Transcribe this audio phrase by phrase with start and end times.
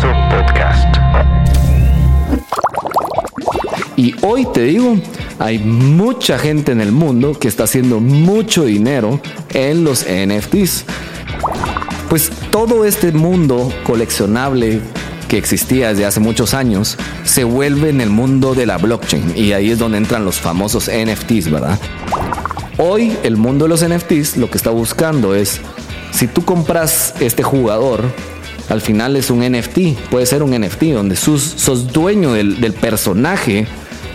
[0.00, 0.96] Podcast.
[3.96, 4.96] Y hoy te digo,
[5.38, 9.20] hay mucha gente en el mundo que está haciendo mucho dinero
[9.50, 10.86] en los NFTs.
[12.08, 14.80] Pues todo este mundo coleccionable
[15.28, 19.52] que existía desde hace muchos años se vuelve en el mundo de la blockchain y
[19.52, 21.78] ahí es donde entran los famosos NFTs, ¿verdad?
[22.78, 25.60] Hoy el mundo de los NFTs lo que está buscando es,
[26.12, 28.04] si tú compras este jugador,
[28.72, 33.66] al final es un NFT, puede ser un NFT donde sos, dueño del, personaje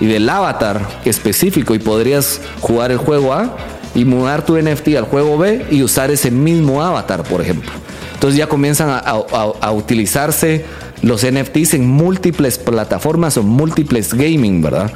[0.01, 3.55] y del avatar específico y podrías jugar el juego A
[3.93, 7.69] y mudar tu NFT al juego B y usar ese mismo avatar, por ejemplo.
[8.15, 10.65] Entonces ya comienzan a, utilizarse
[11.03, 14.91] los NFTs en múltiples plataformas o múltiples gaming, ¿verdad?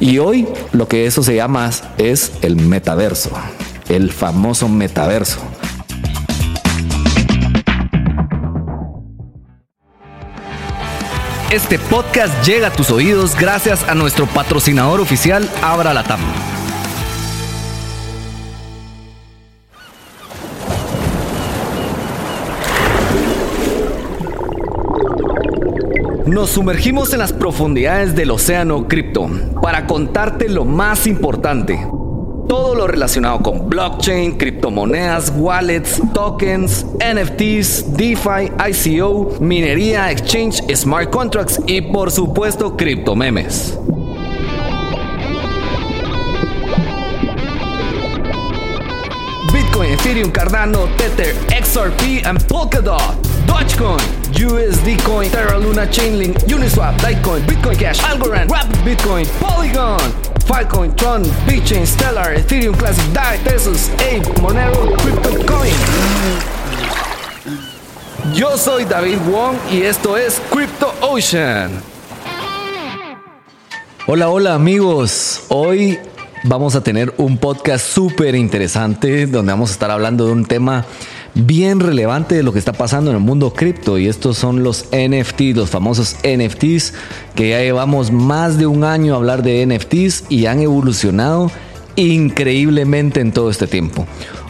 [0.00, 1.68] Y hoy lo que eso se llama
[1.98, 3.32] es el metaverso,
[3.90, 5.51] el famoso metaverso.
[11.52, 16.18] Este podcast llega a tus oídos gracias a nuestro patrocinador oficial Abra Latam.
[26.24, 29.28] Nos sumergimos en las profundidades del océano cripto
[29.60, 31.86] para contarte lo más importante
[32.52, 41.58] todo lo relacionado con blockchain, criptomonedas, wallets, tokens, NFTs, DeFi, ICO, minería, exchange, smart contracts
[41.66, 43.78] y por supuesto criptomemes.
[49.50, 53.16] Bitcoin, Ethereum, Cardano, Tether, XRP and Polkadot.
[53.46, 53.98] Dogecoin,
[54.34, 60.31] USD Coin, Terra Luna, Chainlink, Uniswap, Litecoin, Bitcoin Cash, Algorand, Rapid Bitcoin, Polygon.
[60.52, 65.72] Filecoin, Tron, BitChain, Stellar, Ethereum Classic, DAI, Tesos, Ape, Monero, CryptoCoin.
[68.34, 71.70] Yo soy David Wong y esto es Crypto Ocean.
[74.06, 75.44] Hola, hola amigos.
[75.48, 75.98] Hoy
[76.44, 80.84] vamos a tener un podcast súper interesante donde vamos a estar hablando de un tema
[81.34, 84.86] bien relevante de lo que está pasando en el mundo cripto y estos son los
[84.92, 86.92] NFTs, los famosos NFTs
[87.34, 91.50] que ya llevamos más de un año a hablar de NFTs y han evolucionado
[91.96, 94.06] increíblemente en todo este tiempo.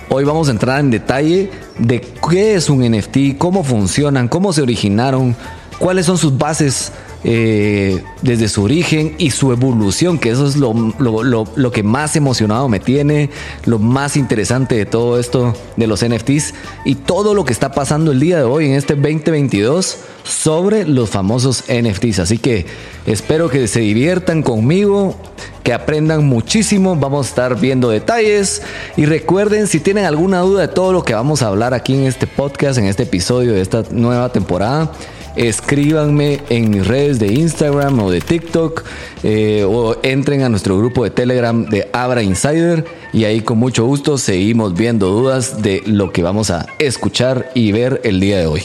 [0.09, 4.63] Hoy vamos a entrar en detalle de qué es un NFT, cómo funcionan, cómo se
[4.63, 5.35] originaron,
[5.79, 6.93] cuáles son sus bases
[7.25, 12.69] eh, desde su origen y su evolución, que eso es lo, lo, que más emocionado
[12.69, 13.31] me tiene,
[13.65, 16.53] lo más interesante de todo esto de los NFTs
[16.85, 21.11] y todo lo que está pasando el día de hoy en este 2022 sobre los
[21.11, 22.19] famosos NFTs.
[22.19, 22.67] Así que
[23.07, 25.17] espero que se diviertan conmigo,
[25.63, 28.63] que aprendan muchísimo, vamos a estar viendo detalles
[28.97, 32.03] y recuerden si tienen alguna duda de todo lo que vamos a hablar aquí en
[32.05, 34.91] este podcast, en este episodio de esta nueva temporada
[35.37, 38.85] escríbanme en mis redes de Instagram o de TikTok
[39.23, 43.85] eh, o entren a nuestro grupo de Telegram de Abra Insider y ahí con mucho
[43.87, 48.47] gusto seguimos viendo dudas de lo que vamos a escuchar y ver el día de
[48.47, 48.63] hoy.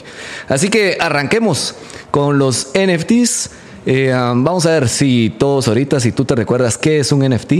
[0.47, 1.75] Así que arranquemos
[2.11, 3.49] con los NFTs.
[3.85, 7.53] Eh, vamos a ver si todos ahorita, si tú te recuerdas qué es un NFT.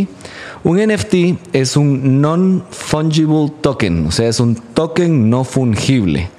[0.63, 6.29] Un NFT es un non-fungible token, o sea, es un token no fungible.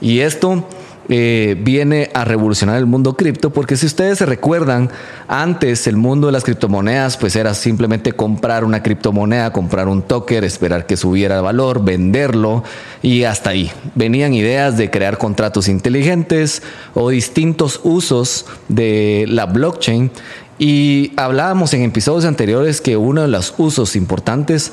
[0.00, 0.64] Y esto
[1.08, 4.90] eh, viene a revolucionar el mundo cripto, porque si ustedes se recuerdan,
[5.28, 10.44] antes el mundo de las criptomonedas pues era simplemente comprar una criptomoneda, comprar un token,
[10.44, 12.64] esperar que subiera el valor, venderlo
[13.02, 13.70] y hasta ahí.
[13.94, 16.62] Venían ideas de crear contratos inteligentes
[16.94, 20.10] o distintos usos de la blockchain
[20.58, 24.72] y hablábamos en episodios anteriores que uno de los usos importantes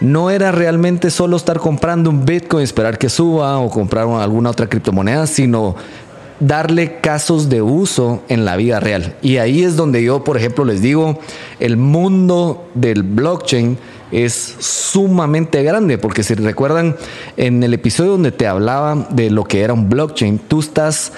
[0.00, 4.66] no era realmente solo estar comprando un Bitcoin, esperar que suba o comprar alguna otra
[4.66, 5.76] criptomoneda, sino
[6.40, 9.14] darle casos de uso en la vida real.
[9.22, 11.20] Y ahí es donde yo, por ejemplo, les digo,
[11.60, 13.78] el mundo del blockchain
[14.10, 16.96] es sumamente grande, porque si recuerdan
[17.36, 21.12] en el episodio donde te hablaba de lo que era un blockchain, tú estás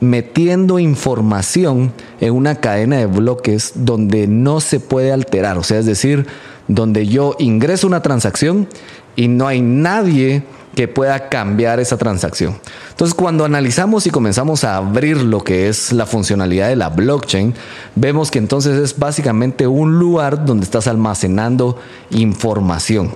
[0.00, 5.86] metiendo información en una cadena de bloques donde no se puede alterar, o sea, es
[5.86, 6.26] decir,
[6.68, 8.68] donde yo ingreso una transacción
[9.16, 10.42] y no hay nadie
[10.74, 12.58] que pueda cambiar esa transacción.
[12.90, 17.54] Entonces, cuando analizamos y comenzamos a abrir lo que es la funcionalidad de la blockchain,
[17.94, 21.78] vemos que entonces es básicamente un lugar donde estás almacenando
[22.10, 23.14] información.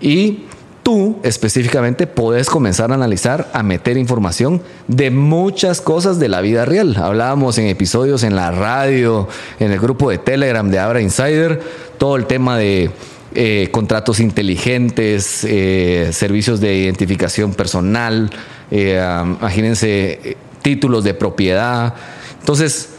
[0.00, 0.44] Y
[0.84, 6.64] tú específicamente puedes comenzar a analizar, a meter información de muchas cosas de la vida
[6.64, 6.94] real.
[6.96, 9.26] Hablábamos en episodios en la radio,
[9.58, 11.60] en el grupo de Telegram de Abra Insider,
[11.98, 12.90] todo el tema de
[13.34, 18.30] eh, contratos inteligentes, eh, servicios de identificación personal.
[18.70, 19.02] Eh,
[19.40, 21.94] imagínense títulos de propiedad.
[22.38, 22.90] Entonces,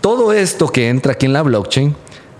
[0.00, 1.94] todo esto que entra aquí en la blockchain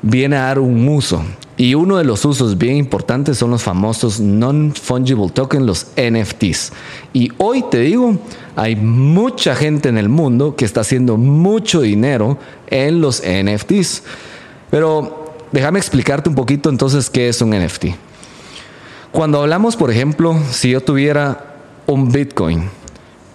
[0.05, 1.23] viene a dar un uso.
[1.57, 6.73] Y uno de los usos bien importantes son los famosos non-fungible tokens, los NFTs.
[7.13, 8.19] Y hoy te digo,
[8.57, 14.03] hay mucha gente en el mundo que está haciendo mucho dinero en los NFTs.
[14.71, 17.87] Pero déjame explicarte un poquito entonces qué es un NFT.
[19.13, 21.55] Cuando hablamos, por ejemplo, si yo tuviera
[21.87, 22.69] un Bitcoin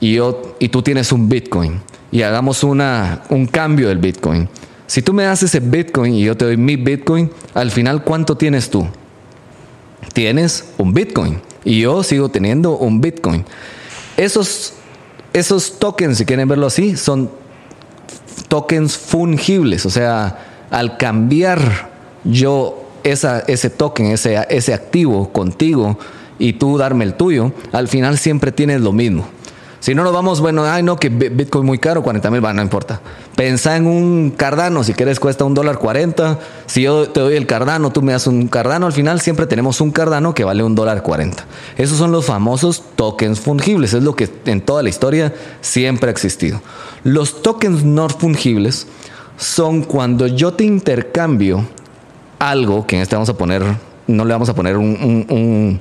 [0.02, 1.80] y, yo, y tú tienes un Bitcoin
[2.12, 4.50] y hagamos una, un cambio del Bitcoin.
[4.90, 8.36] Si tú me das ese Bitcoin y yo te doy mi Bitcoin, al final, ¿cuánto
[8.36, 8.88] tienes tú?
[10.14, 13.46] Tienes un Bitcoin y yo sigo teniendo un Bitcoin.
[14.18, 14.74] Esos,
[15.32, 17.30] esos tokens, si quieren verlo así, son
[18.48, 21.92] tokens fungibles, o sea, al cambiar
[22.24, 26.00] yo esa, ese token, ese, ese activo contigo
[26.40, 29.30] y tú darme el tuyo, al final siempre tienes lo mismo.
[29.80, 33.00] Si no nos vamos, bueno, ay no, que Bitcoin muy caro, 40 mil, no importa.
[33.36, 36.38] Pensa en un Cardano, si quieres cuesta un dólar 40.
[36.66, 39.80] Si yo te doy el Cardano, tú me das un Cardano, al final siempre tenemos
[39.80, 41.46] un Cardano que vale un dólar 40.
[41.78, 46.12] Esos son los famosos tokens fungibles, es lo que en toda la historia siempre ha
[46.12, 46.62] existido.
[47.04, 48.88] Los tokens no fungibles
[49.38, 51.66] son cuando yo te intercambio
[52.40, 53.64] algo, que en este vamos a poner,
[54.10, 55.80] no le vamos a poner un,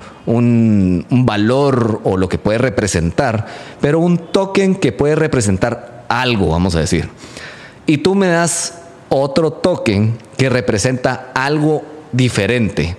[1.10, 3.46] valor o lo que puede representar,
[3.80, 7.08] pero un token que puede representar algo, vamos a decir.
[7.86, 11.82] Y tú me das otro token que representa algo
[12.12, 12.96] diferente.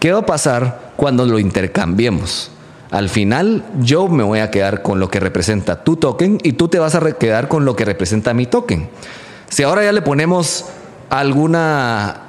[0.00, 2.50] ¿Qué va a pasar cuando lo intercambiemos?
[2.90, 6.68] Al final yo me voy a quedar con lo que representa tu token y tú
[6.68, 8.88] te vas a quedar con lo que representa mi token.
[9.48, 10.66] Si ahora ya le ponemos
[11.08, 12.25] alguna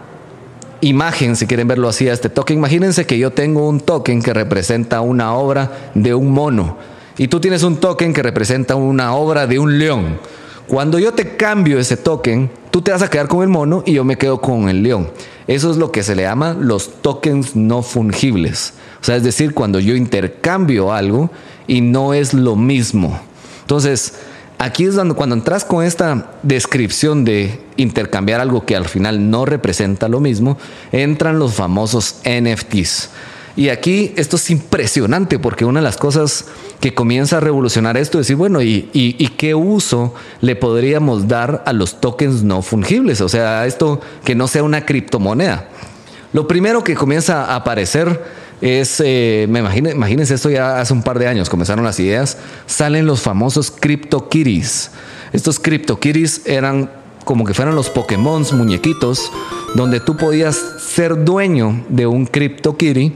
[0.82, 2.58] imagen, si quieren verlo así, a este token.
[2.58, 6.78] Imagínense que yo tengo un token que representa una obra de un mono
[7.18, 10.20] y tú tienes un token que representa una obra de un león.
[10.68, 13.94] Cuando yo te cambio ese token, tú te vas a quedar con el mono y
[13.94, 15.10] yo me quedo con el león.
[15.48, 18.74] Eso es lo que se le llama los tokens no fungibles.
[19.02, 21.32] O sea, es decir, cuando yo intercambio algo
[21.68, 23.20] y no es lo mismo.
[23.62, 24.14] Entonces,
[24.60, 29.46] Aquí es cuando, cuando entras con esta descripción de intercambiar algo que al final no
[29.46, 30.58] representa lo mismo,
[30.92, 33.10] entran los famosos NFTs.
[33.56, 36.46] Y aquí esto es impresionante porque una de las cosas
[36.80, 41.64] que comienza a revolucionar esto es decir, bueno, ¿y, y, qué uso le podríamos dar
[41.66, 43.20] a los tokens no fungibles?
[43.20, 45.70] O sea, esto que no sea una criptomoneda.
[46.34, 48.24] Lo primero que comienza a aparecer
[48.62, 53.06] es, eh, me imagínense esto ya hace un par de años, comenzaron las ideas, salen
[53.06, 54.92] los famosos CryptoKitties.
[55.34, 56.90] Estos CryptoKitties eran
[57.24, 59.32] como que fueran los Pokémon, muñequitos,
[59.76, 63.14] donde tú podías ser dueño de un CryptoKitty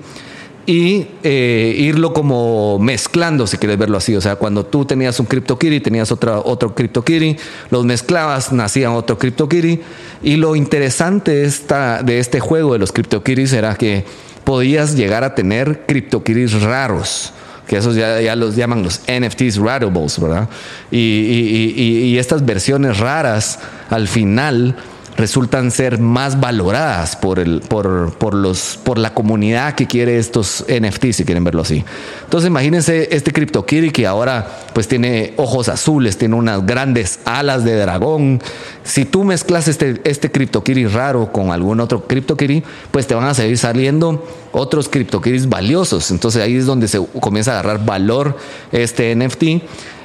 [0.66, 4.16] y eh, irlo como mezclando, si quieres verlo así.
[4.16, 7.38] O sea, cuando tú tenías un CryptoKitty, tenías otra, otro CryptoKitty,
[7.72, 9.80] los mezclabas, nacían otro CryptoKitty.
[10.24, 14.06] Y lo interesante esta, de este juego de los CryptoKitties era que
[14.44, 17.34] podías llegar a tener CryptoKitties raros
[17.68, 20.50] que esos ya, los llaman los NFTs rarables, ¿verdad?
[20.92, 23.60] y, estas versiones raras
[23.90, 24.76] al final
[25.18, 30.66] resultan ser más valoradas por, el, por, por, los, por la comunidad que quiere estos
[30.68, 31.84] NFTs, si quieren verlo así.
[32.24, 37.76] Entonces imagínense este CryptoKitty que ahora pues tiene ojos azules, tiene unas grandes alas de
[37.76, 38.42] dragón.
[38.84, 43.34] Si tú mezclas este, este CryptoKitty raro con algún otro CryptoKitty, pues te van a
[43.34, 46.12] seguir saliendo otros CryptoKitties valiosos.
[46.12, 48.38] Entonces ahí es donde se comienza a agarrar valor
[48.72, 49.44] este NFT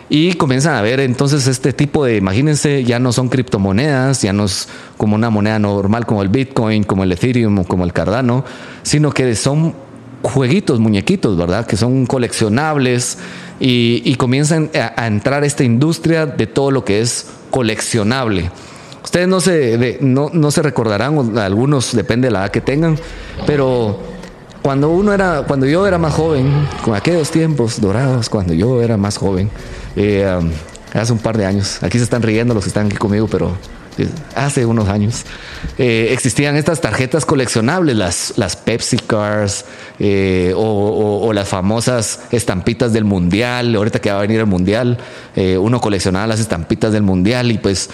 [0.08, 4.44] y comienzan a ver entonces este tipo de, imagínense, ya no son criptomonedas, ya no
[4.44, 8.44] es como una moneda normal como el Bitcoin, como el Ethereum o como el Cardano,
[8.82, 9.74] sino que son
[10.22, 11.66] jueguitos, muñequitos, ¿verdad?
[11.66, 13.18] Que son coleccionables
[13.58, 18.50] y, comienzan a, entrar esta industria de todo lo que es coleccionable.
[19.02, 22.98] Ustedes no se, no, no se recordarán, algunos depende de la edad que tengan,
[23.46, 23.98] pero
[24.62, 26.50] cuando uno era, cuando yo era más joven,
[26.84, 29.48] con aquellos tiempos dorados, cuando yo era más joven,
[29.96, 30.50] eh, um,
[30.92, 31.82] hace un par de años.
[31.82, 33.56] Aquí se están riendo los que están aquí conmigo, pero
[33.98, 35.24] eh, hace unos años
[35.78, 39.64] eh, existían estas tarjetas coleccionables, las, las Pepsi Cars
[40.54, 43.74] o, las famosas estampitas del Mundial.
[43.74, 44.98] Ahorita que va a venir el Mundial,
[45.34, 47.90] uno coleccionaba las estampitas del Mundial y pues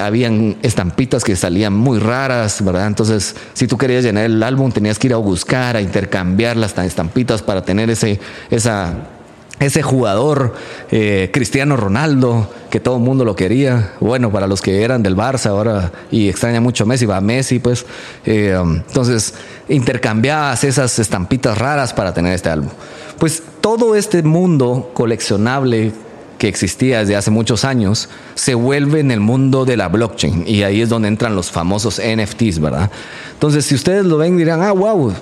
[0.00, 2.86] habían estampitas que salían muy raras, ¿verdad?
[2.86, 6.76] Entonces, si tú querías llenar el álbum, tenías que ir a buscar, a intercambiar las
[6.78, 8.20] estampitas para tener ese,
[8.50, 9.19] esa
[9.60, 10.54] ese jugador
[10.90, 15.14] eh, Cristiano Ronaldo, que todo el mundo lo quería, bueno, para los que eran del
[15.14, 17.84] Barça ahora y extraña mucho a Messi, va a Messi, pues,
[18.24, 19.34] eh, um, entonces
[19.68, 22.70] intercambiabas esas estampitas raras para tener este álbum.
[23.18, 25.92] Pues todo este mundo coleccionable
[26.38, 30.62] que existía desde hace muchos años se vuelve en el mundo de la blockchain y
[30.62, 32.90] ahí es donde entran los famosos NFTs, ¿verdad?
[33.34, 35.12] Entonces, si ustedes lo ven, dirán, ah, wow,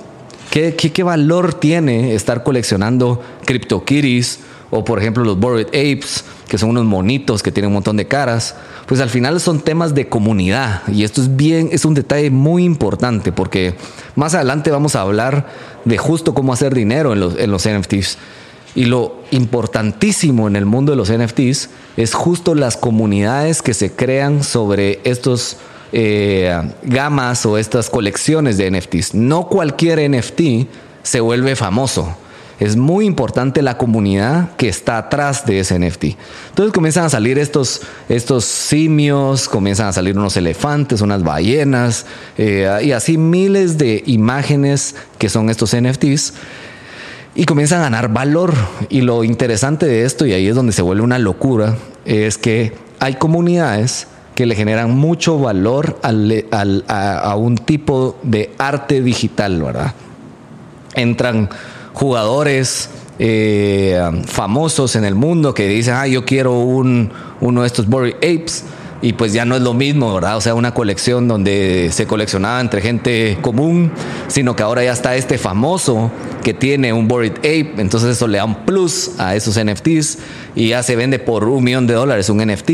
[0.51, 4.41] ¿qué, valor tiene estar coleccionando CryptoKitties
[4.71, 8.07] o, por ejemplo, los Bored Apes, que son unos monitos que tienen un montón de
[8.07, 8.55] caras?
[8.87, 12.65] Pues al final son temas de comunidad y esto es bien, es un detalle muy
[12.65, 13.75] importante porque
[14.17, 15.47] más adelante vamos a hablar
[15.85, 18.19] de justo cómo hacer dinero en los, en los NFTs.
[18.75, 23.93] Y lo importantísimo en el mundo de los NFTs es justo las comunidades que se
[23.93, 25.57] crean sobre estos
[25.93, 29.15] eh, gamas o estas colecciones de NFTs.
[29.15, 30.69] No cualquier NFT
[31.03, 32.17] se vuelve famoso.
[32.61, 36.05] Es muy importante la comunidad que está atrás de ese NFT.
[36.49, 42.05] Entonces comienzan a salir estos, estos simios, comienzan a salir unos elefantes, unas ballenas
[42.37, 46.35] eh, y así miles de imágenes que son estos NFTs
[47.37, 48.53] y comienzan a ganar valor.
[48.89, 52.73] Y lo interesante de esto, y ahí es donde se vuelve una locura, es que
[52.99, 59.95] hay comunidades que le generan mucho valor a, un tipo de arte digital, ¿verdad?
[60.95, 61.51] Entran
[61.93, 67.89] jugadores eh, famosos en el mundo que dicen, ah, yo quiero un, uno de estos
[67.89, 68.65] Bored Apes
[69.03, 70.37] y pues ya no es lo mismo, ¿verdad?
[70.37, 73.91] O sea, una colección donde se coleccionaba entre gente común,
[74.29, 76.13] sino que ahora ya está este famoso
[76.45, 80.19] que tiene un Bored Ape, entonces eso le da un plus a esos NFTs
[80.55, 82.71] y ya se vende por un millón de dólares un NFT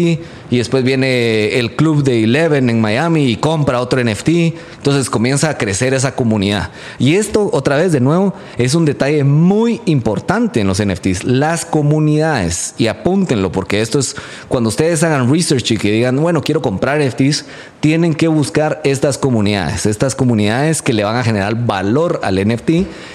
[0.50, 4.28] y después viene el club de Eleven en Miami y compra otro NFT,
[4.76, 6.70] entonces comienza a crecer esa comunidad.
[6.98, 11.64] Y esto otra vez de nuevo es un detalle muy importante en los NFTs, las
[11.64, 12.74] comunidades.
[12.78, 14.16] Y apúntenlo porque esto es
[14.48, 17.46] cuando ustedes hagan research y que digan, bueno, quiero comprar NFTs,
[17.84, 22.70] tienen que buscar estas comunidades, estas comunidades que le van a generar valor al NFT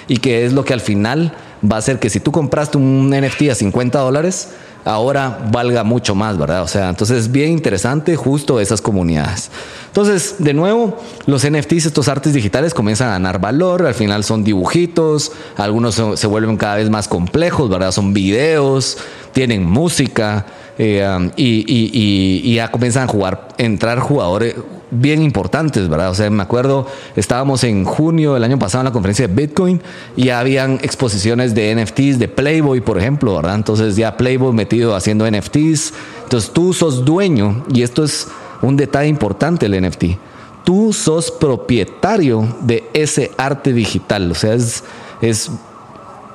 [0.06, 3.10] y que es lo que al final va a ser que si tú compraste un
[3.10, 4.50] NFT a 50 dólares,
[4.84, 6.62] ahora valga mucho más, ¿verdad?
[6.62, 9.50] O sea, entonces es bien interesante justo esas comunidades.
[9.88, 10.96] Entonces, de nuevo,
[11.26, 16.26] los NFTs, estos artes digitales, comienzan a ganar valor, al final son dibujitos, algunos se
[16.28, 17.90] vuelven cada vez más complejos, ¿verdad?
[17.90, 18.98] Son videos,
[19.32, 20.46] tienen música,
[20.82, 24.54] eh, um, y, ya comienzan a jugar, entrar jugadores
[24.90, 26.08] bien importantes, ¿verdad?
[26.08, 29.82] O sea, me acuerdo, estábamos en junio del año pasado en la conferencia de Bitcoin
[30.16, 33.56] y ya habían exposiciones de NFTs de Playboy, por ejemplo, ¿verdad?
[33.56, 35.92] Entonces ya Playboy metido haciendo NFTs.
[36.22, 38.28] Entonces tú sos dueño, y esto es
[38.62, 40.04] un detalle importante el NFT.
[40.64, 44.82] Tú sos propietario de ese arte digital, o sea, es,
[45.20, 45.50] es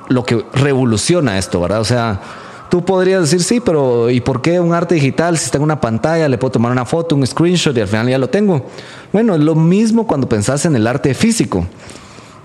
[0.08, 1.82] lo que revoluciona esto, ¿verdad?
[1.82, 2.22] O sea,
[2.70, 5.38] Tú podrías decir, sí, pero ¿y por qué un arte digital?
[5.38, 8.10] Si está en una pantalla, le puedo tomar una foto, un screenshot y al final
[8.10, 8.66] ya lo tengo.
[9.14, 11.66] Bueno, es lo mismo cuando pensás en el arte físico.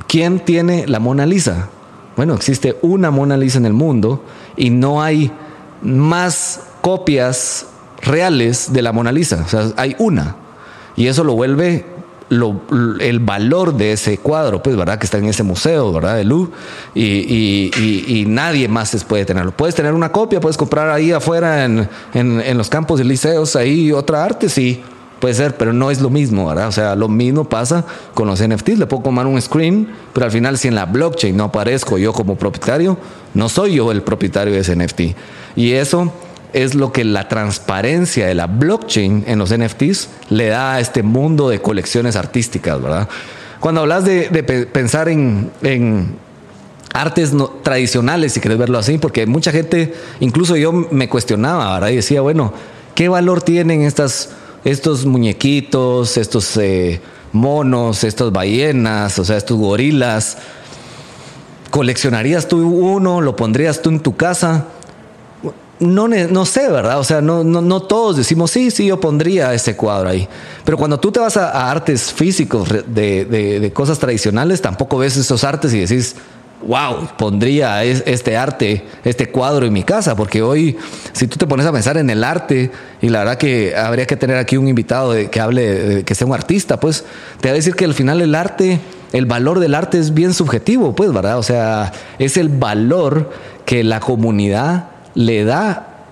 [0.06, 1.68] ¿Quién tiene la Mona Lisa?
[2.16, 4.22] Bueno, existe una Mona Lisa en el mundo
[4.56, 5.32] y no hay
[5.82, 7.66] más copias
[8.02, 9.42] reales de la Mona Lisa.
[9.44, 10.36] O sea, hay una.
[10.96, 11.86] Y eso lo vuelve
[12.30, 14.98] el valor de ese cuadro, pues, ¿verdad?
[14.98, 16.16] Que está en ese museo, ¿verdad?
[16.16, 16.52] De Louvre,
[16.94, 19.50] y, nadie más puede tenerlo.
[19.50, 24.24] Puedes tener una copia, puedes comprar ahí afuera en, los campos de liceos, ahí otra
[24.24, 24.80] arte, sí,
[25.18, 26.68] puede ser, pero no es lo mismo, ¿verdad?
[26.68, 27.84] O sea, lo mismo pasa
[28.14, 28.78] con los NFTs.
[28.78, 32.12] Le puedo tomar un screen, pero al final, si en la blockchain no aparezco yo
[32.12, 32.96] como propietario,
[33.34, 35.00] no soy yo el propietario de ese NFT.
[35.56, 36.12] Y eso
[36.52, 41.02] es lo que la transparencia de la blockchain en los NFTs le da a este
[41.02, 43.08] mundo de colecciones artísticas, ¿verdad?
[43.60, 44.42] Cuando hablas de,
[44.72, 45.50] pensar en,
[46.92, 51.90] artes tradicionales, si quieres verlo así, porque mucha gente, incluso yo me cuestionaba, ¿verdad?
[51.90, 52.52] Y decía, bueno,
[52.94, 54.30] ¿qué valor tienen estas,
[54.64, 57.00] estos muñequitos, estos eh,
[57.32, 60.38] monos, estas ballenas, o sea, estos gorilas?
[61.70, 63.20] ¿Coleccionarías tú uno?
[63.20, 64.66] ¿Lo pondrías tú en tu casa?
[65.80, 66.98] No, no sé, ¿verdad?
[66.98, 70.28] O sea, no, no, no, todos decimos, sí, sí, yo pondría ese cuadro ahí.
[70.64, 75.42] Pero cuando tú te vas a, artes físicos de, de, cosas tradicionales, tampoco ves esos
[75.42, 76.16] artes y decís,
[76.66, 80.76] wow, pondría este arte, este cuadro en mi casa, porque hoy,
[81.12, 82.70] si tú te pones a pensar en el arte,
[83.00, 86.34] y la verdad que habría que tener aquí un invitado que hable, que sea un
[86.34, 87.04] artista, pues
[87.40, 88.80] te va a decir que al final el arte,
[89.12, 91.38] el valor del arte es bien subjetivo, pues, ¿verdad?
[91.38, 93.30] O sea, es el valor
[93.64, 96.04] que la comunidad le da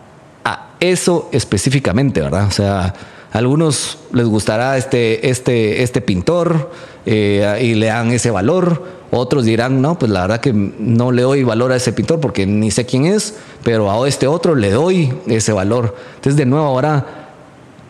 [0.45, 2.47] a eso específicamente, ¿verdad?
[2.47, 2.95] O sea,
[3.33, 6.71] a algunos les gustará este, este, este pintor
[7.07, 8.99] eh, y le dan ese valor.
[9.11, 12.47] Otros dirán, no, pues la verdad que no le doy valor a ese pintor porque
[12.47, 15.97] ni sé quién es, pero a este otro le doy ese valor.
[16.17, 17.29] Entonces, de nuevo, ahora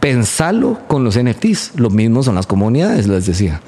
[0.00, 1.72] pensalo con los NFTs.
[1.76, 3.60] Lo mismo son las comunidades, les decía.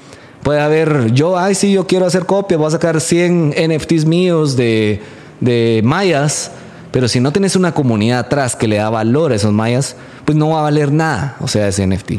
[0.42, 4.56] Puede haber, yo, ay, sí, yo quiero hacer copia, voy a sacar 100 NFTs míos
[4.56, 5.02] de,
[5.40, 6.52] de mayas
[6.90, 10.36] Pero si no tienes una comunidad atrás que le da valor a esos mayas, pues
[10.36, 12.12] no va a valer nada, o sea, ese NFT.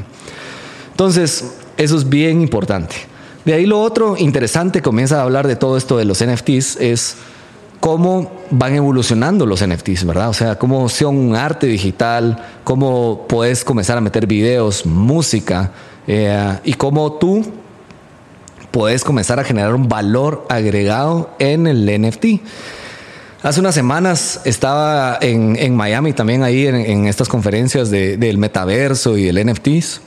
[0.91, 2.95] Entonces, eso es bien importante.
[3.43, 7.17] De ahí lo otro interesante, comienza a hablar de todo esto de los NFTs, es
[7.79, 10.29] cómo van evolucionando los NFTs, ¿verdad?
[10.29, 15.71] O sea, cómo son un arte digital, cómo puedes comenzar a meter videos, música,
[16.07, 17.43] eh, y cómo tú
[18.69, 22.25] puedes comenzar a generar un valor agregado en el NFT.
[23.43, 29.43] Hace unas semanas estaba en, Miami también ahí en, estas conferencias del metaverso y el
[29.43, 30.01] NFTs.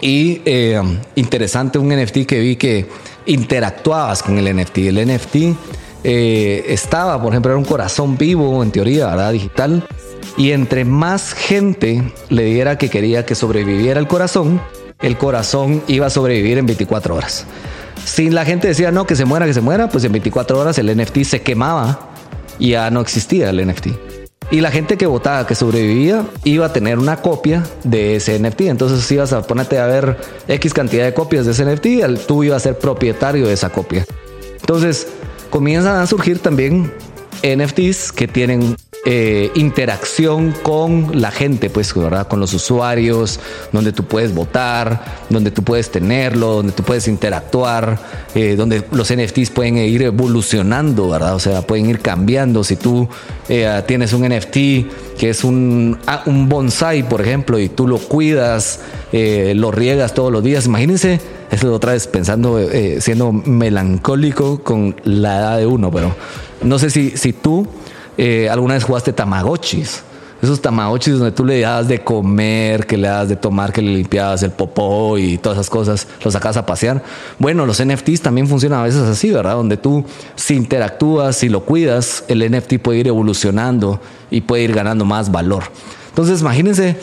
[0.00, 0.80] Y eh,
[1.14, 2.86] interesante un NFT que vi que
[3.26, 4.78] interactuabas con el NFT.
[4.78, 5.36] El NFT
[6.04, 9.32] eh, estaba, por ejemplo, era un corazón vivo, en teoría, ¿verdad?
[9.32, 9.86] Digital.
[10.38, 14.60] Y entre más gente le diera que quería que sobreviviera el corazón,
[15.00, 17.46] el corazón iba a sobrevivir en 24 horas.
[18.04, 20.78] Si la gente decía no, que se muera, que se muera, pues en 24 horas
[20.78, 22.10] el NFT se quemaba
[22.58, 23.88] y ya no existía el NFT.
[24.50, 28.62] Y la gente que votaba que sobrevivía iba a tener una copia de ese NFT.
[28.62, 32.62] Entonces, ibas a ponerte a ver X cantidad de copias de ese NFT, tú ibas
[32.62, 34.06] a ser propietario de esa copia.
[34.60, 35.08] Entonces,
[35.50, 36.92] comienzan a surgir también
[37.42, 38.76] NFTs que tienen
[39.08, 42.26] eh, interacción con la gente, pues, ¿verdad?
[42.26, 43.38] Con los usuarios,
[43.70, 48.00] donde tú puedes votar, donde tú puedes tenerlo, donde tú puedes interactuar,
[48.34, 51.36] eh, donde los NFTs pueden ir evolucionando, ¿verdad?
[51.36, 52.64] O sea, pueden ir cambiando.
[52.64, 53.08] Si tú
[53.48, 54.56] eh, tienes un NFT
[55.16, 58.80] que es un, ah, un bonsai, por ejemplo, y tú lo cuidas,
[59.12, 61.20] lo riegas todos los días, imagínense,
[61.52, 62.58] eso otra vez pensando,
[62.98, 66.12] siendo melancólico con la edad de uno, pero
[66.62, 67.68] no sé si, si tú
[68.18, 70.02] eh, alguna vez jugaste Tamagotchis.
[70.42, 73.94] Esos Tamagotchis donde tú le das de comer, que le das de tomar, que le
[73.94, 77.02] limpiabas el popó y todas esas cosas, los sacas a pasear.
[77.38, 79.54] Bueno, los NFTs también funcionan a veces así, ¿verdad?
[79.54, 80.04] Donde tú
[80.34, 85.32] si interactúas, si lo cuidas, el NFT puede ir evolucionando y puede ir ganando más
[85.32, 85.64] valor.
[86.10, 86.96] Entonces, imagínense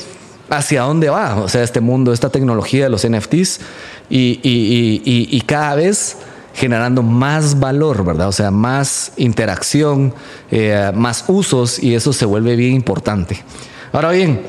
[0.49, 3.59] hacia dónde va, o sea, este mundo, esta tecnología de los NFTs
[4.09, 6.17] y, y cada vez
[6.53, 8.27] generando más valor, ¿verdad?
[8.27, 10.13] O sea, más interacción,
[10.51, 13.43] eh, más usos y eso se vuelve bien importante.
[13.91, 14.41] Ahora bien,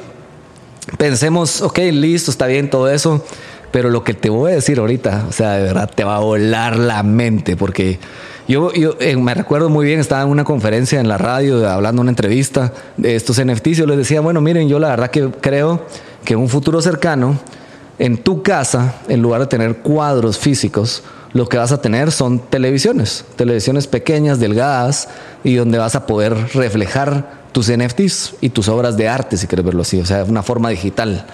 [0.99, 3.25] pensemos, ok, listo, está bien todo eso,
[3.71, 6.21] pero lo que te voy a decir ahorita, o sea, de verdad te va a
[6.21, 7.99] volar la mente porque...
[8.47, 12.11] Yo, eh, me recuerdo muy bien, estaba en una conferencia en la radio hablando una
[12.11, 13.87] entrevista de estos NFTs.
[13.87, 15.87] Les decía, bueno, miren, yo la verdad que creo
[16.27, 17.38] que en un futuro cercano,
[17.99, 21.03] en tu casa, en lugar de tener cuadros físicos,
[21.35, 25.09] lo que vas a tener son televisiones, televisiones pequeñas, delgadas,
[25.42, 29.66] y donde vas a poder reflejar tus NFTs y tus obras de arte, si quieres
[29.66, 31.27] verlo así, o sea, una forma digital.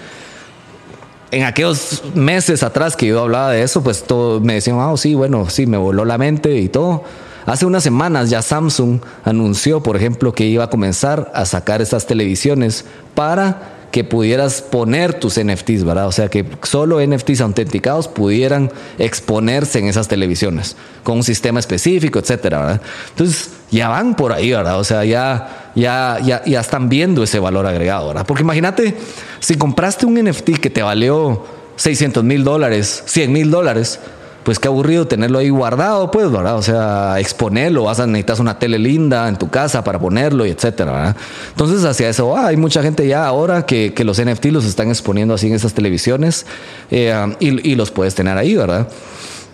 [1.29, 5.13] En aquellos meses atrás que yo hablaba de eso, pues todo me decían, ah, sí,
[5.13, 7.03] bueno, sí, me voló la mente y todo.
[7.45, 12.05] Hace unas semanas ya Samsung anunció, por ejemplo, que iba a comenzar a sacar estas
[12.05, 12.85] televisiones
[13.15, 16.07] para que pudieras poner tus NFTs, ¿verdad?
[16.07, 22.19] O sea, que solo NFTs autenticados pudieran exponerse en esas televisiones con un sistema específico,
[22.19, 22.81] etcétera, ¿verdad?
[23.09, 24.79] Entonces, ya van por ahí, ¿verdad?
[24.79, 28.25] O sea, ya, ya, ya, ya están viendo ese valor agregado, ¿verdad?
[28.25, 28.95] Porque imagínate,
[29.39, 33.99] si compraste un NFT que te valió 600 mil dólares, 100 mil dólares,
[34.43, 36.55] pues qué aburrido tenerlo ahí guardado, pues, ¿verdad?
[36.57, 40.49] O sea, exponerlo, vas a necesitar una tele linda en tu casa para ponerlo y
[40.49, 41.15] etcétera, ¿verdad?
[41.49, 45.33] Entonces, hacia eso hay mucha gente ya ahora que, que, los NFT los están exponiendo
[45.33, 46.45] así en esas televisiones
[46.89, 48.87] eh, y, y, los puedes tener ahí, ¿verdad?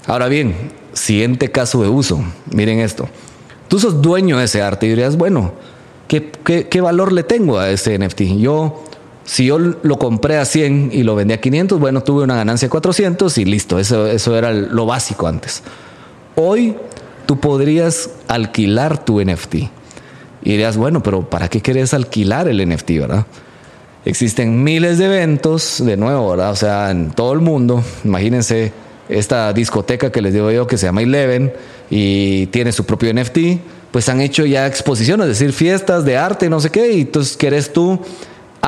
[0.05, 0.55] Ahora bien,
[0.93, 3.09] siguiente caso de uso, miren esto.
[3.67, 5.53] Tú sos dueño de ese arte y dirías, bueno,
[6.07, 8.21] ¿qué, qué, qué valor le tengo a ese NFT?
[8.37, 8.83] Yo
[9.27, 12.67] si yo lo compré a 100 y lo vendí a 500, bueno, tuve una ganancia
[12.67, 15.63] de 400 y listo, eso, eso era lo básico antes.
[16.35, 16.77] Hoy
[17.25, 19.55] tú podrías alquilar tu NFT.
[19.55, 19.69] Y
[20.51, 23.25] dirías, bueno, pero ¿para qué quieres alquilar el NFT, verdad?
[24.05, 26.51] Existen miles de eventos, de nuevo, ¿verdad?
[26.51, 27.83] O sea, en todo el mundo.
[28.05, 28.71] Imagínense
[29.09, 31.51] esta discoteca que les digo yo que se llama Eleven
[31.89, 33.39] y tiene su propio NFT,
[33.91, 37.35] pues han hecho ya exposiciones, es decir, fiestas de arte, no sé qué, y entonces
[37.35, 37.99] quieres tú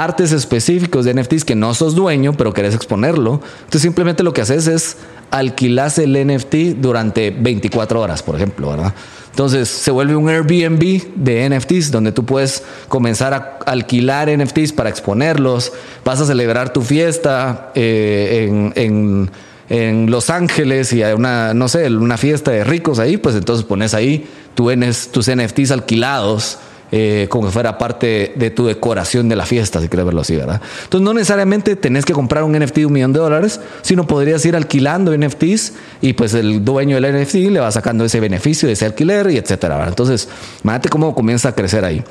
[0.04, 3.42] artes específicos de NFTs que no sos dueño, pero querés exponerlo.
[3.60, 4.98] Entonces simplemente lo que haces es
[5.32, 8.94] alquilas el NFT durante 24 horas, por ejemplo, ¿verdad?
[9.30, 14.90] Entonces se vuelve un Airbnb de NFTs donde tú puedes comenzar a alquilar NFTs para
[14.90, 15.72] exponerlos.
[16.04, 19.30] Vas a celebrar tu fiesta eh, en,
[19.70, 23.66] en, Los Ángeles y hay una, no sé, una fiesta de ricos ahí, pues entonces
[23.66, 26.58] pones ahí tus NFTs alquilados
[26.92, 30.36] eh, como que fuera parte de tu decoración de la fiesta, si quieres verlo así,
[30.36, 30.62] ¿verdad?
[30.84, 34.46] Entonces no necesariamente tenés que comprar un NFT de un millón de dólares, sino podrías
[34.46, 38.74] ir alquilando NFTs y pues el dueño del NFT le va sacando ese beneficio de
[38.74, 39.86] ese alquiler y etcétera.
[39.88, 40.28] Entonces,
[40.64, 42.04] imagínate cómo comienza a crecer ahí.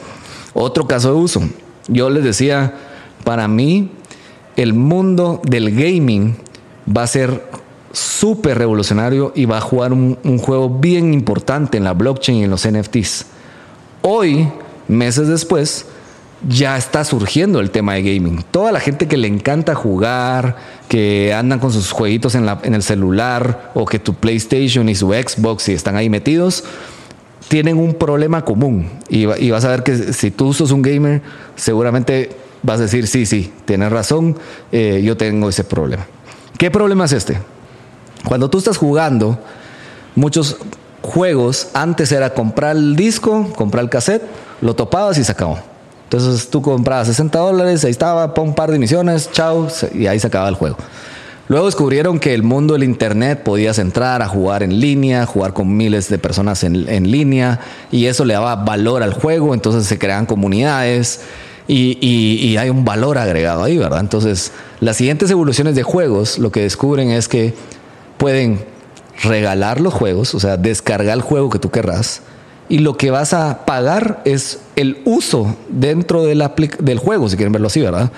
[0.55, 1.43] Otro caso de uso.
[1.89, 2.75] Yo les decía,
[3.25, 3.91] para mí,
[4.57, 6.37] el mundo del gaming
[6.97, 7.43] va a ser
[7.93, 12.51] súper revolucionario y va a jugar un, juego bien importante en la blockchain y en
[12.51, 13.27] los NFTs.
[14.03, 14.49] Hoy,
[14.89, 15.87] meses después,
[16.49, 18.45] ya está surgiendo el tema de gaming.
[18.51, 20.57] Toda la gente que le encanta jugar,
[20.89, 25.69] que andan con sus jueguitos en, el celular o que tu PlayStation y su Xbox
[25.69, 26.65] y están ahí metidos,
[27.49, 28.89] tienen un problema común.
[29.09, 31.23] Y, y vas a ver que si tú sos un gamer,
[31.57, 34.37] seguramente vas a decir, sí, sí, tienes razón,
[34.73, 36.07] eh, yo tengo ese problema.
[36.57, 37.39] ¿Qué problema es este?
[38.25, 39.39] Cuando tú estás jugando,
[40.15, 40.57] muchos
[41.03, 44.23] juegos, antes era comprar el disco, comprar el cassette,
[44.61, 45.59] lo topabas y se acabó.
[46.05, 50.19] Entonces tú comprabas 60 dólares, ahí estaba, pon un par de misiones, chao, y ahí
[50.19, 50.77] se acaba el juego.
[51.49, 55.77] Luego descubrieron que el mundo del Internet podías entrar a jugar en línea, jugar con
[55.77, 59.99] miles de personas en, en línea, y eso le daba valor al juego, entonces se
[59.99, 61.23] crean comunidades
[61.67, 64.01] y, y, y, hay un valor agregado ahí, ¿verdad?
[64.01, 67.55] Entonces, las siguientes evoluciones de juegos lo que descubren es que
[68.17, 68.65] pueden
[69.23, 72.23] regalar los juegos, o sea, descargar el juego que tú querrás,
[72.69, 76.45] y lo que vas a pagar es el uso dentro del,
[76.81, 78.11] del juego, si quieren verlo así, ¿verdad?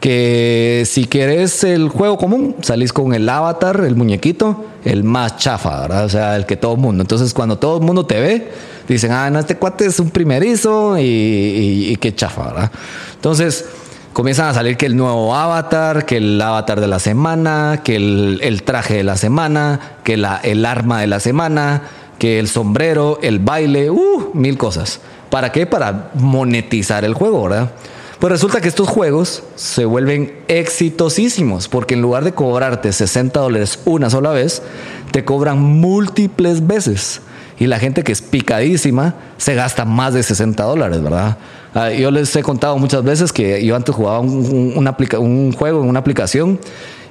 [0.00, 5.80] Que si quieres el juego común, salís con el avatar, el muñequito, el más chafa,
[5.80, 6.04] ¿verdad?
[6.04, 7.02] O sea, el que todo el mundo.
[7.02, 8.50] Entonces, cuando todo el mundo te ve,
[8.86, 12.70] dicen, ah, no, este cuate es un primerizo y, y, y qué chafa, ¿verdad?
[13.14, 13.64] Entonces,
[14.12, 18.40] comienzan a salir que el nuevo avatar, que el avatar de la semana, que el,
[18.42, 21.82] el traje de la semana, que la, el arma de la semana,
[22.18, 25.00] que el sombrero, el baile, uh, mil cosas.
[25.30, 25.66] ¿Para qué?
[25.66, 27.72] Para monetizar el juego, ¿verdad?
[28.18, 33.80] Pues resulta que estos juegos se vuelven exitosísimos porque en lugar de cobrarte 60 dólares
[33.84, 34.62] una sola vez,
[35.10, 37.20] te cobran múltiples veces.
[37.58, 41.36] Y la gente que es picadísima se gasta más de 60 dólares, ¿verdad?
[41.74, 46.00] Uh, yo les he contado muchas veces que yo antes jugaba un juego en una
[46.00, 46.58] aplicación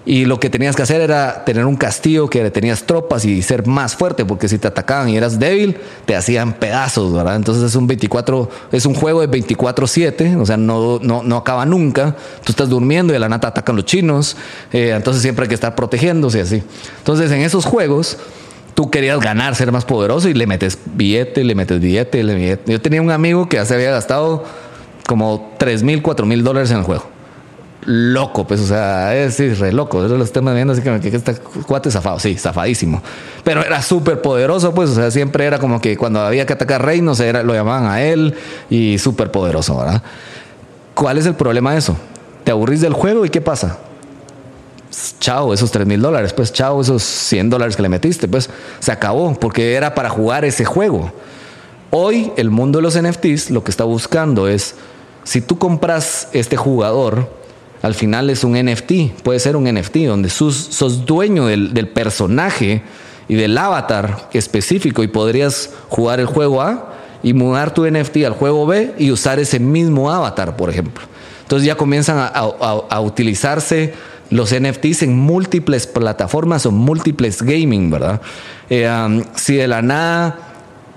[0.05, 3.65] y lo que tenías que hacer era tener un castillo que tenías tropas y ser
[3.65, 7.37] más fuerte, porque si te atacaban y eras débil, te hacían pedazos, ¿verdad?
[7.37, 11.65] Entonces es un 24, es un juego de 24-7, o sea, no, no, no acaba
[11.65, 12.17] nunca.
[12.43, 14.35] Tú estás durmiendo y de la nata atacan los chinos,
[14.73, 16.61] eh, entonces siempre hay que estar protegiéndose así.
[16.97, 18.17] Entonces en esos juegos,
[18.75, 22.71] tú querías ganar, ser más poderoso y le metes billete, le metes billete, le billete.
[22.73, 24.43] Yo tenía un amigo que ya se había gastado
[25.07, 27.13] como 3 mil, 4 mil dólares en el juego
[27.85, 30.05] loco, pues, o sea, es re loco.
[30.05, 31.35] Eso lo estoy viendo así que, que este
[31.67, 33.01] cuate zafado, sí, zafadísimo.
[33.43, 36.85] Pero era súper poderoso, pues, o sea, siempre era como que cuando había que atacar
[36.85, 38.35] reinos, era, lo llamaban a él
[38.69, 40.01] y súper poderoso, ¿verdad?
[40.93, 41.95] ¿Cuál es el problema de eso?
[42.43, 43.79] Te aburrís del juego y ¿qué pasa?
[45.19, 48.91] Chao, esos 3 mil dólares, pues chao, esos 100 dólares que le metiste, pues se
[48.91, 51.11] acabó, porque era para jugar ese juego.
[51.89, 54.75] Hoy el mundo de los NFTs lo que está buscando es,
[55.23, 57.27] si tú compras este jugador,
[57.83, 62.81] al final es un NFT, puede ser un NFT donde sos, dueño del, personaje
[63.27, 66.93] y del avatar específico y podrías jugar el juego A
[67.23, 71.03] y mudar tu NFT al juego B y usar ese mismo avatar, por ejemplo.
[71.41, 73.93] Entonces ya comienzan a, utilizarse
[74.29, 78.21] los NFTs en múltiples plataformas o múltiples gaming, ¿verdad?
[78.69, 80.39] Eh, si de la nada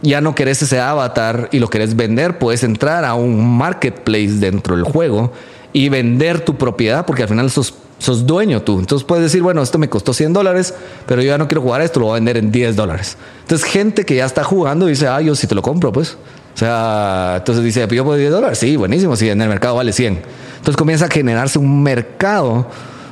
[0.02, 4.76] ya no querés ese avatar y lo querés vender, puedes entrar a un marketplace dentro
[4.76, 5.32] del juego
[5.76, 8.78] y vender tu propiedad, porque al final sos, sos dueño tú.
[8.78, 10.72] Entonces puedes decir, bueno, esto me costó 100 dólares,
[11.04, 13.18] pero yo ya no quiero jugar esto, lo voy a vender en 10 dólares.
[13.42, 16.16] Entonces gente que ya está jugando dice, ah, yo sí te lo compro, pues.
[16.54, 19.92] O sea, entonces dice, yo puedo 10 dólares, sí, buenísimo, si en el mercado vale
[19.92, 20.22] 100.
[20.56, 22.66] Entonces comienza a generarse un mercado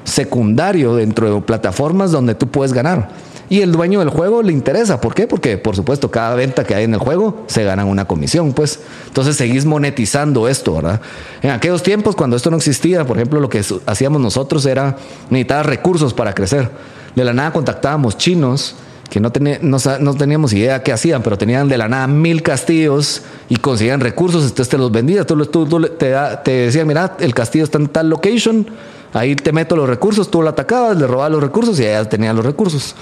[0.04, 3.10] secundario dentro de plataformas donde tú puedes ganar.
[3.48, 5.00] Y el dueño del juego le interesa.
[5.00, 5.26] ¿Por qué?
[5.26, 8.80] Porque, por supuesto, cada venta que hay en el juego se gana una comisión, pues.
[9.06, 11.00] Entonces seguís monetizando esto, ¿verdad?
[11.42, 14.96] En aquellos tiempos, cuando esto no existía, por ejemplo, lo que hacíamos nosotros era
[15.30, 16.70] necesitar recursos para crecer.
[17.14, 18.76] De la nada contactábamos chinos
[19.10, 19.30] que no,
[19.60, 24.00] no, no, teníamos idea qué hacían, pero tenían de la nada mil castillos y conseguían
[24.00, 27.78] recursos, entonces te los vendías, tú, tú, tú te, te decían, mira, el castillo está
[27.78, 28.66] en tal location,
[29.12, 32.34] ahí te meto los recursos, tú lo atacabas, le robabas los recursos y allá tenían
[32.34, 32.96] los recursos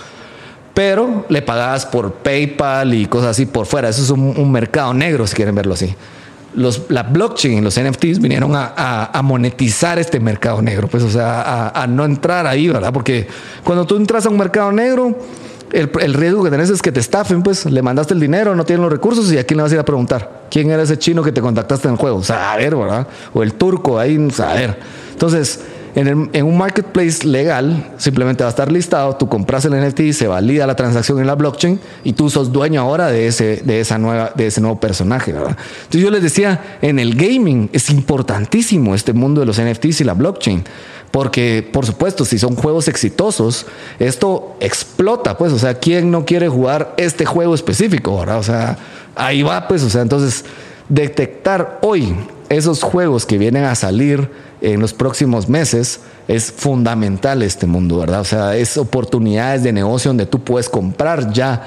[0.75, 3.89] pero le pagabas por PayPal y cosas así por fuera.
[3.89, 5.95] Eso es un, mercado negro, si quieren verlo así.
[6.55, 11.71] Los, la blockchain, los NFTs vinieron a, a, monetizar este mercado negro, pues, o sea,
[11.75, 12.93] a, no entrar ahí, ¿verdad?
[12.93, 13.27] Porque
[13.65, 15.17] cuando tú entras a un mercado negro,
[15.73, 18.65] el, el, riesgo que tenés es que te estafen, pues, le mandaste el dinero, no
[18.65, 20.99] tienen los recursos y a quién le vas a ir a preguntar quién era ese
[20.99, 22.21] chino que te contactaste en el juego,
[22.59, 23.07] ver, ¿verdad?
[23.33, 24.77] O el turco ahí, o sea,
[25.94, 26.09] ver.
[26.09, 30.26] Entonces, en, un marketplace legal, simplemente va a estar listado, tú compras el NFT, se
[30.26, 33.98] valida la transacción en la blockchain y tú sos dueño ahora de ese, de esa
[33.98, 35.57] nueva, de ese nuevo personaje, ¿verdad?
[35.85, 40.05] Entonces yo les decía, en el gaming es importantísimo este mundo de los NFTs y
[40.05, 40.64] la blockchain.
[41.12, 43.66] Porque, por supuesto, si son juegos exitosos,
[43.98, 48.38] esto explota, pues, o sea, ¿quién no quiere jugar este juego específico, verdad?
[48.38, 48.78] O sea,
[49.14, 50.42] ahí va, pues, o sea, entonces,
[50.88, 52.16] detectar hoy
[52.53, 58.21] esos juegos que vienen a salir en los próximos meses es fundamental este mundo, ¿verdad?
[58.21, 61.62] O sea, es oportunidades de negocio donde tú puedes comprar ya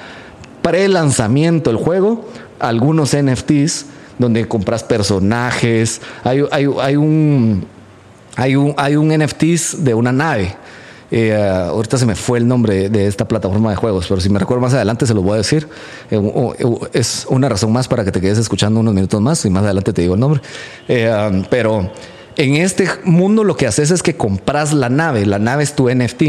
[0.61, 2.27] pre-lanzamiento el juego,
[2.59, 3.85] algunos NFTs,
[4.17, 7.65] donde compras personajes, hay, un
[8.35, 10.55] hay un, hay un NFTs de una nave.
[11.11, 14.39] Eh, ahorita se me fue el nombre de esta plataforma de juegos, pero si me
[14.39, 15.67] recuerdo más adelante se lo voy a decir.
[16.09, 16.19] Eh,
[16.93, 19.93] es una razón más para que te quedes escuchando unos minutos más y más adelante
[19.93, 20.41] te digo el nombre.
[20.87, 21.91] Eh, um, pero
[22.37, 25.89] en este mundo lo que haces es que compras la nave, la nave es tu
[25.89, 26.23] NFT.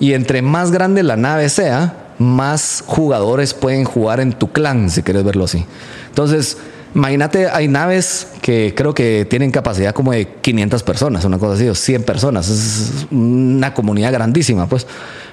[0.00, 5.02] Y entre más grande la nave sea, más jugadores pueden jugar en tu clan, si
[5.02, 5.64] quieres verlo así.
[6.08, 6.56] Entonces,
[6.94, 11.68] Imagínate, hay naves que creo que tienen capacidad como de 500 personas, una cosa así,
[11.68, 12.48] o 100 personas.
[12.48, 14.86] Es una comunidad grandísima, pues.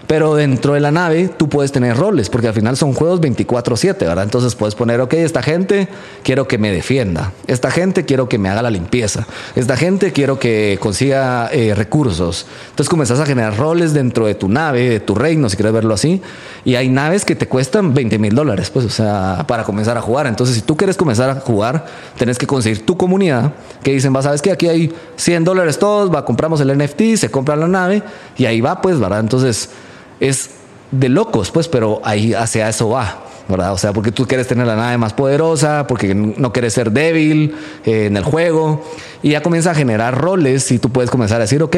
[0.08, 3.98] Pero dentro de la nave tú puedes tener roles, porque al final son juegos 24/7,
[4.06, 4.24] ¿verdad?
[4.24, 5.88] Entonces puedes poner, ok, esta gente
[6.24, 10.40] quiero que me defienda, esta gente quiero que me haga la limpieza, esta gente quiero
[10.40, 12.46] que consiga eh, recursos.
[12.70, 15.94] Entonces comenzás a generar roles dentro de tu nave, de tu reino, si quieres verlo
[15.94, 16.22] así.
[16.64, 20.02] Y hay naves que te cuestan 20 mil dólares, pues, o sea, para comenzar a
[20.02, 20.28] jugar.
[20.28, 21.86] Entonces, si tú quieres comenzar a jugar,
[22.18, 26.14] tenés que conseguir tu comunidad que dicen, va, sabes que aquí hay 100 dólares todos,
[26.14, 28.04] va, compramos el NFT, se compra la nave
[28.38, 29.20] y ahí va, pues, ¿verdad?
[29.20, 29.70] Entonces,
[30.20, 30.52] es
[30.92, 33.26] de locos, pues, pero ahí hacia eso va.
[33.48, 33.74] ¿verdad?
[33.74, 37.56] O sea, porque tú quieres tener la nave más poderosa, porque no quieres ser débil
[37.86, 38.84] eh, en el juego,
[39.22, 41.78] y ya comienza a generar roles y tú puedes comenzar a decir, ok,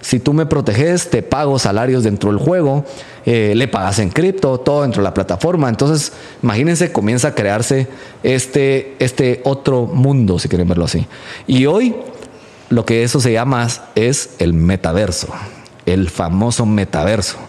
[0.00, 2.84] si tú me proteges, te pago salarios dentro del juego,
[3.26, 5.68] eh, le pagas en cripto, todo dentro de la plataforma.
[5.68, 7.88] Entonces, imagínense, comienza a crearse
[8.22, 11.06] este, este otro mundo, si quieren verlo así.
[11.48, 11.96] Y hoy,
[12.70, 15.28] lo que eso se llama es el metaverso,
[15.84, 17.47] el famoso metaverso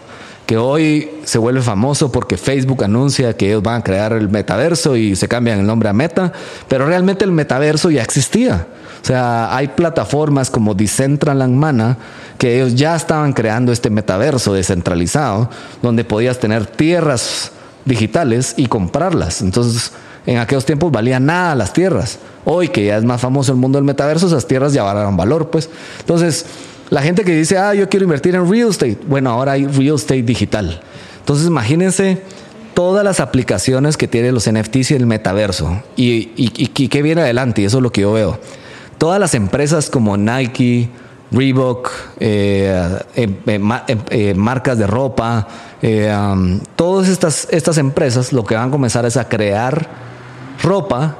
[0.50, 4.96] que hoy se vuelve famoso porque Facebook anuncia que ellos van a crear el metaverso
[4.96, 6.32] y se cambian el nombre a Meta,
[6.66, 8.66] pero realmente el metaverso ya existía.
[9.00, 11.98] O sea, hay plataformas como Decentraland Mana
[12.36, 15.48] que ellos ya estaban creando este metaverso descentralizado,
[15.82, 17.52] donde podías tener tierras
[17.84, 19.42] digitales y comprarlas.
[19.42, 19.92] Entonces,
[20.26, 22.18] en aquellos tiempos valía nada las tierras.
[22.44, 25.50] Hoy que ya es más famoso el mundo del metaverso, esas tierras ya valen valor,
[25.50, 25.70] pues.
[26.00, 26.44] Entonces,
[26.90, 28.98] la gente que dice, ah, yo quiero invertir en real estate.
[29.06, 30.80] Bueno, ahora hay real estate digital.
[31.20, 32.20] Entonces, imagínense
[32.74, 35.82] todas las aplicaciones que tienen los NFTs y el metaverso.
[35.96, 38.40] Y, y, qué viene adelante, y eso es lo que yo veo.
[38.98, 40.90] Todas las empresas como Nike,
[41.30, 43.60] Reebok, eh, eh,
[44.10, 45.46] eh, marcas de ropa,
[45.82, 49.86] um, todas estas, estas empresas lo que van a comenzar es a crear
[50.62, 51.16] ropa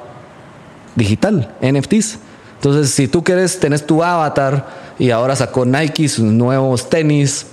[0.97, 2.19] digital, NFTs.
[2.61, 4.69] Entonces, si tú quieres, tenés tu avatar
[4.99, 7.47] y ahora sacó Nike sus nuevos tenis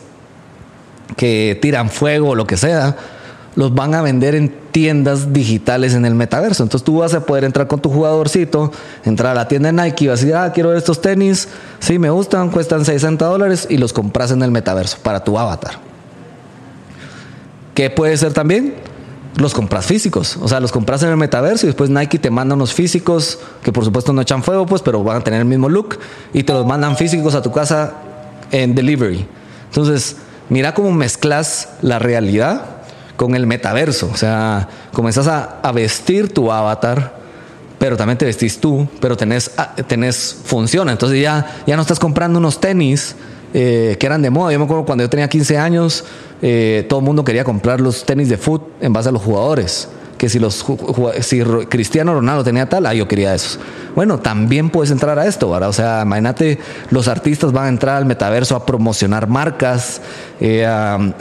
[1.15, 2.97] que tiran fuego o lo que sea,
[3.55, 6.61] los van a vender en tiendas digitales en el metaverso.
[6.63, 8.69] Entonces tú vas a poder entrar con tu jugadorcito,
[9.05, 11.47] entrar a la tienda de Nike y vas a decir, ah, quiero ver estos tenis,
[11.79, 15.79] sí, me gustan, cuestan 60 dólares y los compras en el metaverso para tu avatar.
[17.73, 18.75] ¿Qué puede ser también?
[19.37, 20.37] Los compras físicos.
[20.41, 23.71] O sea, los compras en el metaverso y después Nike te manda unos físicos que
[23.71, 25.99] por supuesto no echan fuego, pues, pero van a tener el mismo look
[26.33, 27.93] y te los mandan físicos a tu casa
[28.51, 29.25] en delivery.
[29.65, 30.17] Entonces,
[30.49, 32.77] mira cómo mezclas la realidad
[33.15, 34.09] con el metaverso.
[34.11, 37.17] O sea, comenzas a, vestir tu avatar
[37.77, 40.91] pero también te vestís tú, pero tenés, ah, tenés funciona.
[40.91, 43.15] Entonces ya, ya no estás comprando unos tenis
[43.59, 44.51] eh, que eran de moda.
[44.51, 46.05] Yo me acuerdo cuando yo tenía 15 años,
[46.43, 49.89] eh, todo el mundo quería comprar los tenis de fútbol en base a los jugadores.
[50.17, 50.65] Que si, los,
[51.21, 53.59] si Cristiano Ronaldo tenía tal, ah, yo quería esos.
[53.95, 55.69] Bueno, también puedes entrar a esto, ¿verdad?
[55.69, 56.59] O sea, imagínate,
[56.91, 60.01] los artistas van a entrar al metaverso a promocionar marcas,
[60.39, 60.67] eh,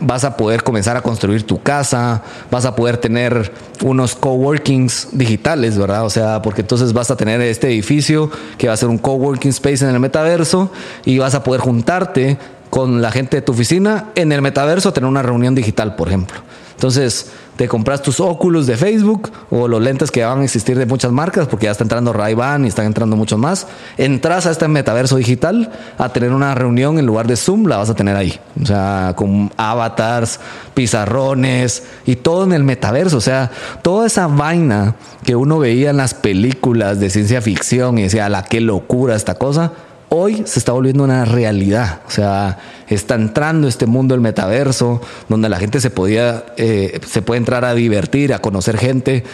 [0.00, 5.78] vas a poder comenzar a construir tu casa, vas a poder tener unos coworkings digitales,
[5.78, 6.04] ¿verdad?
[6.04, 9.50] O sea, porque entonces vas a tener este edificio que va a ser un coworking
[9.50, 10.70] space en el metaverso
[11.04, 12.38] y vas a poder juntarte
[12.70, 16.08] con la gente de tu oficina en el metaverso a tener una reunión digital, por
[16.08, 16.40] ejemplo.
[16.76, 20.84] Entonces, te compras tus óculos de Facebook o los lentes que van a existir de
[20.84, 23.66] muchas marcas, porque ya está entrando Ray-Ban y están entrando muchos más.
[23.96, 27.88] Entras a este metaverso digital a tener una reunión en lugar de Zoom, la vas
[27.88, 28.38] a tener ahí.
[28.62, 30.38] O sea, con avatars,
[30.74, 33.16] pizarrones y todo en el metaverso.
[33.16, 38.02] O sea, toda esa vaina que uno veía en las películas de ciencia ficción y
[38.02, 39.72] decía, la qué locura esta cosa
[40.16, 42.00] hoy se está volviendo una realidad.
[42.06, 47.22] O sea, está entrando este mundo del metaverso, donde la gente se podía, eh, se
[47.22, 49.24] puede entrar a divertir, a conocer gente.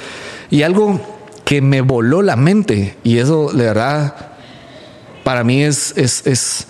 [0.51, 1.01] Y algo
[1.45, 4.15] que me voló la mente, y eso de verdad,
[5.25, 6.67] para mí es, es, es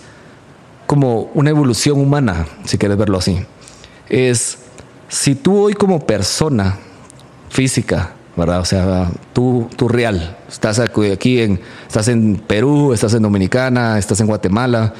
[0.85, 3.39] como una evolución humana, si quieres verlo así.
[4.09, 4.57] Es
[5.07, 6.77] si tú hoy como persona
[7.49, 8.59] física, ¿verdad?
[8.59, 14.19] O sea, tú, tú real, estás aquí en, estás en Perú, estás en Dominicana, estás
[14.21, 14.93] en Guatemala,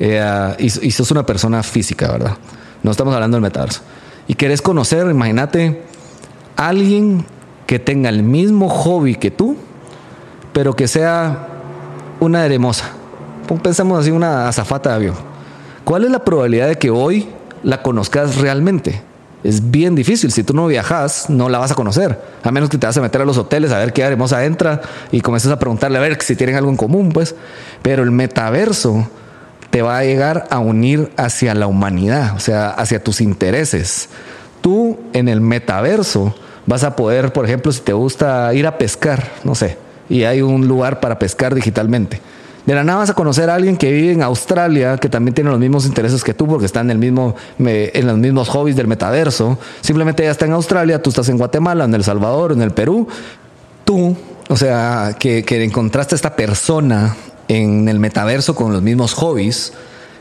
[0.00, 2.36] eh, y, sos una persona física, ¿verdad?
[2.82, 3.82] No estamos hablando del metaverso.
[4.26, 5.82] Y querés conocer, imagínate,
[6.56, 7.24] alguien
[7.66, 9.56] que tenga el mismo hobby que tú,
[10.52, 11.48] pero que sea
[12.20, 12.92] una hermosa.
[13.62, 15.14] Pensemos así, una azafata de avión.
[15.84, 17.28] ¿Cuál es la probabilidad de que hoy
[17.62, 19.02] la conozcas realmente?
[19.44, 20.32] Es bien difícil.
[20.32, 22.20] Si tú no viajas, no la vas a conocer.
[22.42, 24.80] A menos que te vas a meter a los hoteles a ver qué hermosa entra
[25.12, 27.34] y comiences a preguntarle a ver si tienen algo en común, pues.
[27.82, 29.08] Pero el metaverso
[29.70, 34.08] te va a llegar a unir hacia la humanidad, o sea, hacia tus intereses.
[34.60, 36.34] Tú en el metaverso
[36.66, 39.76] vas a poder, por ejemplo, si te gusta ir a pescar, no sé,
[40.08, 42.20] y hay un lugar para pescar digitalmente
[42.68, 45.48] de la nada vas a conocer a alguien que vive en Australia, que también tiene
[45.48, 48.86] los mismos intereses que tú, porque está en, el mismo, en los mismos hobbies del
[48.86, 49.58] metaverso.
[49.80, 53.08] Simplemente ya está en Australia, tú estás en Guatemala, en El Salvador, en el Perú.
[53.86, 54.14] Tú,
[54.50, 57.16] o sea, que, que encontraste a esta persona
[57.48, 59.72] en el metaverso con los mismos hobbies,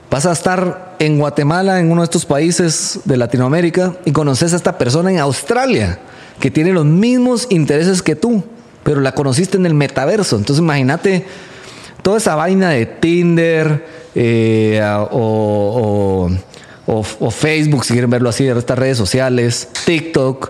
[0.10, 4.56] vas a estar en Guatemala, en uno de estos países de Latinoamérica, y conoces a
[4.56, 6.00] esta persona en Australia,
[6.40, 8.42] que tiene los mismos intereses que tú,
[8.84, 10.38] pero la conociste en el metaverso.
[10.38, 11.26] Entonces imagínate
[12.08, 16.30] toda esa vaina de Tinder eh, o,
[17.32, 20.50] Facebook, si quieren verlo así, estas redes sociales, TikTok.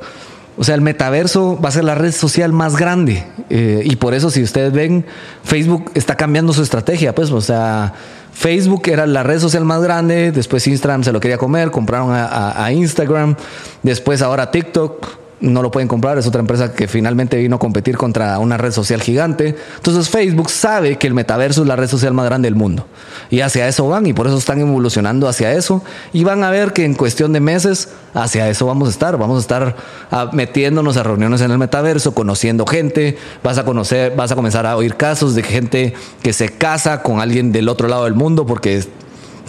[0.55, 3.23] O sea, el metaverso va a ser la red social más grande.
[3.49, 5.03] Eh, y por eso, si ustedes ven,
[5.43, 7.15] Facebook está cambiando su estrategia.
[7.15, 7.91] Pues, o sea,
[8.33, 10.31] Facebook era la red social más grande.
[10.31, 11.71] Después Instagram se lo quería comer.
[11.71, 13.35] Compraron a Instagram.
[13.81, 17.95] Después ahora TikTok no lo pueden comprar, es otra empresa que finalmente vino a competir
[17.95, 19.55] contra una red social gigante.
[19.75, 22.87] Entonces Facebook sabe que el metaverso es la red social más grande del mundo.
[23.29, 25.83] Y hacia eso van y por eso están evolucionando hacia eso.
[26.11, 29.17] Y van a ver que en cuestión de meses hacia eso vamos a estar.
[29.17, 29.75] Vamos a estar
[30.09, 33.17] ah, metiéndonos a reuniones en el metaverso, conociendo gente.
[33.43, 37.19] Vas a conocer, vas a comenzar a oír casos de gente que se casa con
[37.19, 38.83] alguien del otro lado del mundo porque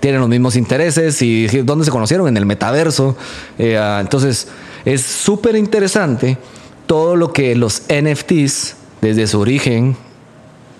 [0.00, 3.16] tienen los mismos intereses y dónde se conocieron en el metaverso.
[3.58, 4.48] Eh, ah, entonces
[4.94, 6.38] es súper interesante
[6.86, 9.96] todo lo que los NFTs, desde su origen,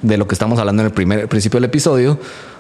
[0.01, 2.19] de lo que estamos hablando en el primer principio del episodio,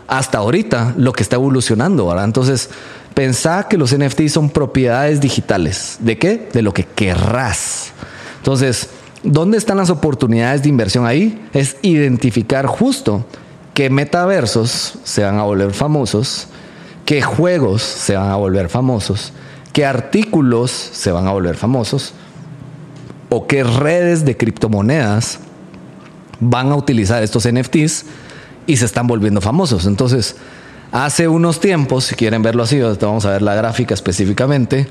[0.08, 2.26] hasta ahorita, lo que está evolucionando, ¿verdad?
[2.26, 2.68] Entonces,
[3.14, 5.96] pensá que los NFTs son propiedades digitales.
[6.00, 6.50] ¿De qué?
[6.52, 7.92] De lo que querrás.
[8.36, 8.90] Entonces,
[9.22, 11.48] ¿dónde están las oportunidades de inversión ahí?
[11.54, 13.24] Es identificar justo
[13.72, 16.48] qué metaversos se van a volver famosos,
[17.06, 19.32] qué juegos se van a volver famosos
[19.78, 22.12] qué artículos se van a volver famosos
[23.28, 25.38] o qué redes de criptomonedas
[26.40, 28.04] van a utilizar estos NFTs
[28.66, 29.86] y se están volviendo famosos.
[29.86, 30.34] Entonces,
[30.90, 34.88] hace unos tiempos, si quieren verlo así, vamos a ver la gráfica específicamente,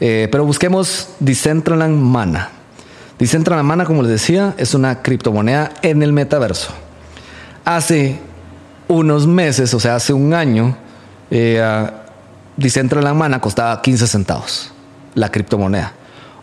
[0.00, 2.48] eh, pero busquemos Decentraland Mana.
[3.18, 6.72] Decentraland Mana, como les decía, es una criptomoneda en el metaverso.
[7.66, 8.18] Hace
[8.88, 10.78] unos meses, o sea, hace un año,
[11.30, 11.90] eh,
[12.56, 14.72] Decentraland Mana costaba 15 centavos
[15.14, 15.92] la criptomoneda.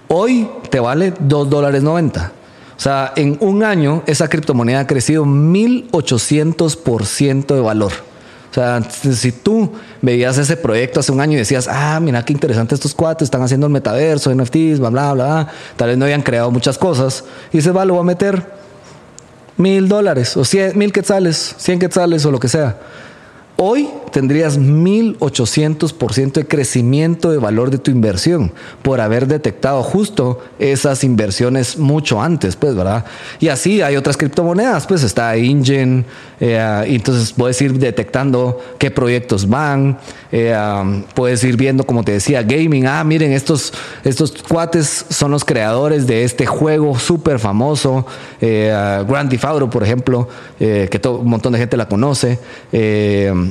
[0.08, 2.32] Hoy te vale 2 dólares 90.
[2.76, 7.94] O sea, en un año esa criptomoneda ha crecido 1800% de valor.
[8.50, 12.34] O sea, si tú veías ese proyecto hace un año y decías, ah, mira qué
[12.34, 16.22] interesante estos cuates, están haciendo el metaverso, NFTs, bla, bla, bla, tal vez no habían
[16.22, 18.46] creado muchas cosas, y dices, va, lo voy a meter
[19.58, 22.78] mil dólares, o cien, mil quetzales, cien quetzales o lo que sea.
[23.60, 28.52] Hoy tendrías 1800% de crecimiento de valor de tu inversión
[28.84, 33.06] por haber detectado justo esas inversiones mucho antes, pues, ¿verdad?
[33.40, 36.06] Y así hay otras criptomonedas, pues está InGen,
[36.40, 39.98] eh, y entonces puedes ir detectando qué proyectos van,
[40.32, 40.56] eh,
[41.16, 46.06] puedes ir viendo, como te decía, gaming, ah, miren, estos, estos cuates son los creadores
[46.06, 48.06] de este juego súper famoso,
[48.40, 50.28] eh, Grand Theft Auto, por ejemplo,
[50.60, 52.40] que un montón de gente la conoce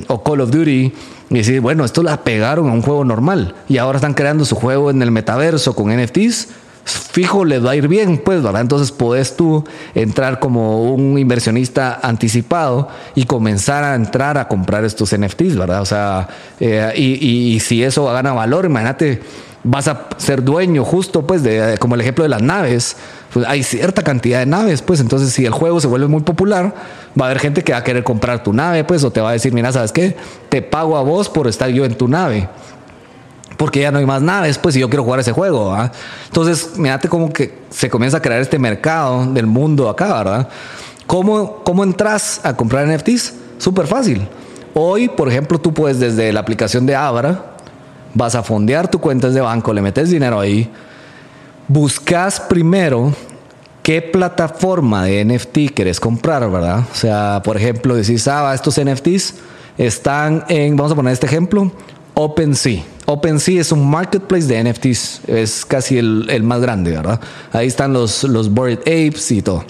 [0.07, 0.93] o Call of Duty
[1.29, 4.55] y decir, bueno, esto la pegaron a un juego normal y ahora están creando su
[4.55, 6.47] juego en el metaverso con NFTs.
[6.85, 8.61] fijo les va a ir bien, pues, ¿verdad?
[8.61, 15.13] Entonces puedes tú entrar como un inversionista anticipado y comenzar a entrar a comprar estos
[15.17, 15.81] NFTs, ¿verdad?
[15.81, 16.29] O sea,
[16.59, 19.21] eh, y, si eso gana valor, imagínate,
[19.63, 22.95] vas a ser dueño justo, pues, de, como el ejemplo de las naves.
[23.33, 26.73] Pues hay cierta cantidad de naves, pues, entonces si el juego se vuelve muy popular,
[27.19, 29.29] va a haber gente que va a querer comprar tu nave, pues, o te va
[29.29, 30.15] a decir, mira, ¿sabes qué?
[30.49, 32.49] Te pago a vos por estar yo en tu nave
[33.57, 35.75] porque ya no hay más naves, pues, y yo quiero jugar ese juego.
[36.27, 40.47] Entonces, mírate como que se comienza a crear este mercado del mundo acá, ¿verdad?
[41.07, 43.33] ¿Cómo, cómo entras a comprar NFTs?
[43.57, 44.27] Súper fácil.
[44.73, 47.56] Hoy, por ejemplo, tú puedes desde la aplicación de Abra,
[48.13, 50.69] vas a fondear tu cuenta de banco, le metes dinero ahí,
[51.67, 53.13] buscas primero
[53.83, 56.79] qué plataforma de NFT quieres comprar, ¿verdad?
[56.91, 59.35] O sea, por ejemplo, decís, ah, estos NFTs
[59.77, 61.71] están en, vamos a poner este ejemplo,
[62.13, 62.83] OpenSea.
[63.05, 67.21] OpenSea es un marketplace de NFTs, es casi el, más grande, ¿verdad?
[67.53, 69.63] Ahí están los, los Bored Apes y todo.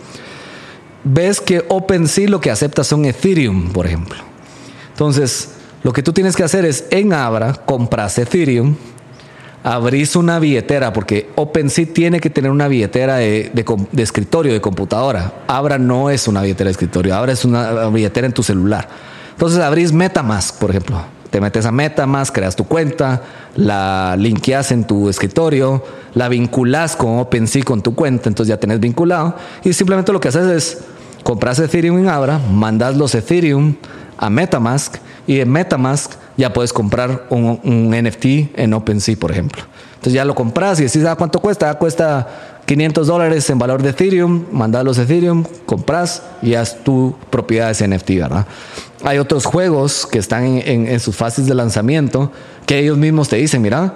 [1.04, 4.18] Ves que OpenSea lo que acepta son Ethereum, por ejemplo.
[4.94, 8.75] Entonces, lo que tú tienes que hacer es en Abra, compras Ethereum,
[9.63, 15.43] abrís una billetera, porque OpenSea tiene que tener una billetera de, de, escritorio, de computadora.
[15.47, 18.88] Abra no es una billetera de escritorio, Abra es una billetera en tu celular.
[19.32, 21.17] Entonces abrís Metamask, por ejemplo.
[21.30, 23.21] Te metes a MetaMask, creas tu cuenta,
[23.55, 28.80] la linkeas en tu escritorio, la vinculas con OpenSea con tu cuenta, entonces ya tenés
[28.80, 29.36] vinculado.
[29.63, 30.78] Y simplemente lo que haces es
[31.23, 33.75] compras Ethereum en Abra, mandas los Ethereum
[34.17, 34.95] a Metamask
[35.28, 39.61] y en Metamask ya puedes comprar un, NFT en OpenSea, por ejemplo.
[39.95, 41.69] Entonces ya lo compras y decís, ah, ¿cuánto cuesta?
[41.69, 42.28] Ah, cuesta
[42.65, 47.88] 500 dólares en valor de Ethereum, mandas los Ethereum, compras y haz tu propiedad ese
[47.88, 48.45] NFT, ¿verdad?
[49.03, 52.32] Hay otros juegos que están en, sus fases de lanzamiento
[52.65, 53.93] que ellos mismos te dicen, mira,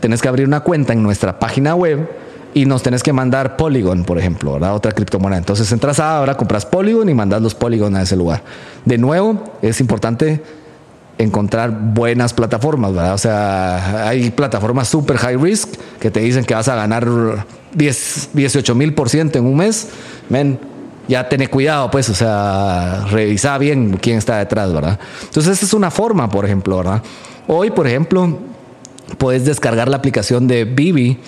[0.00, 2.08] tenés que abrir una cuenta en nuestra página web
[2.54, 4.74] y nos tenés que mandar Polygon, por ejemplo, ¿verdad?
[4.74, 5.38] Otra criptomoneda.
[5.38, 8.42] Entonces entras ahora, compras Polygon y mandas los Polygon a ese lugar.
[8.84, 10.42] De nuevo, es importante
[11.18, 13.14] encontrar buenas plataformas, ¿verdad?
[13.14, 17.06] O sea, hay plataformas super high risk que te dicen que vas a ganar
[17.74, 19.88] 10, 18 mil por ciento en un mes.
[20.28, 20.58] Men,
[21.08, 24.98] ya ten cuidado, pues, o sea, revisa bien quién está detrás, ¿verdad?
[25.24, 27.02] Entonces, esa es una forma, por ejemplo, ¿verdad?
[27.46, 28.38] Hoy, por ejemplo,
[29.16, 31.18] puedes descargar la aplicación de Bibi.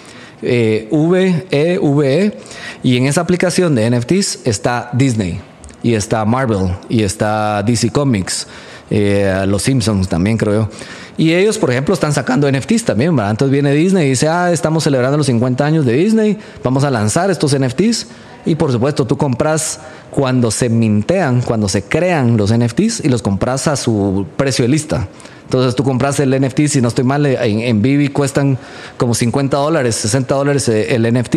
[0.43, 2.39] Eh, v e v e,
[2.83, 5.39] y en esa aplicación de NFTs está Disney
[5.83, 8.47] y está Marvel y está DC Comics
[8.91, 10.69] eh, los Simpsons también creo yo.
[11.17, 13.33] Y ellos, por ejemplo, están sacando NFTs también, ¿verdad?
[13.33, 16.91] Entonces viene Disney y dice, ah, estamos celebrando los 50 años de Disney, vamos a
[16.91, 18.07] lanzar estos NFTs.
[18.47, 19.81] Y por supuesto, tú compras
[20.11, 24.71] cuando se mintean, cuando se crean los NFTs y los compras a su precio de
[24.71, 25.09] lista.
[25.45, 28.57] Entonces tú compras el NFT, si no estoy mal, en, en cuestan
[28.97, 31.37] como 50 dólares, 60 dólares eh, el NFT.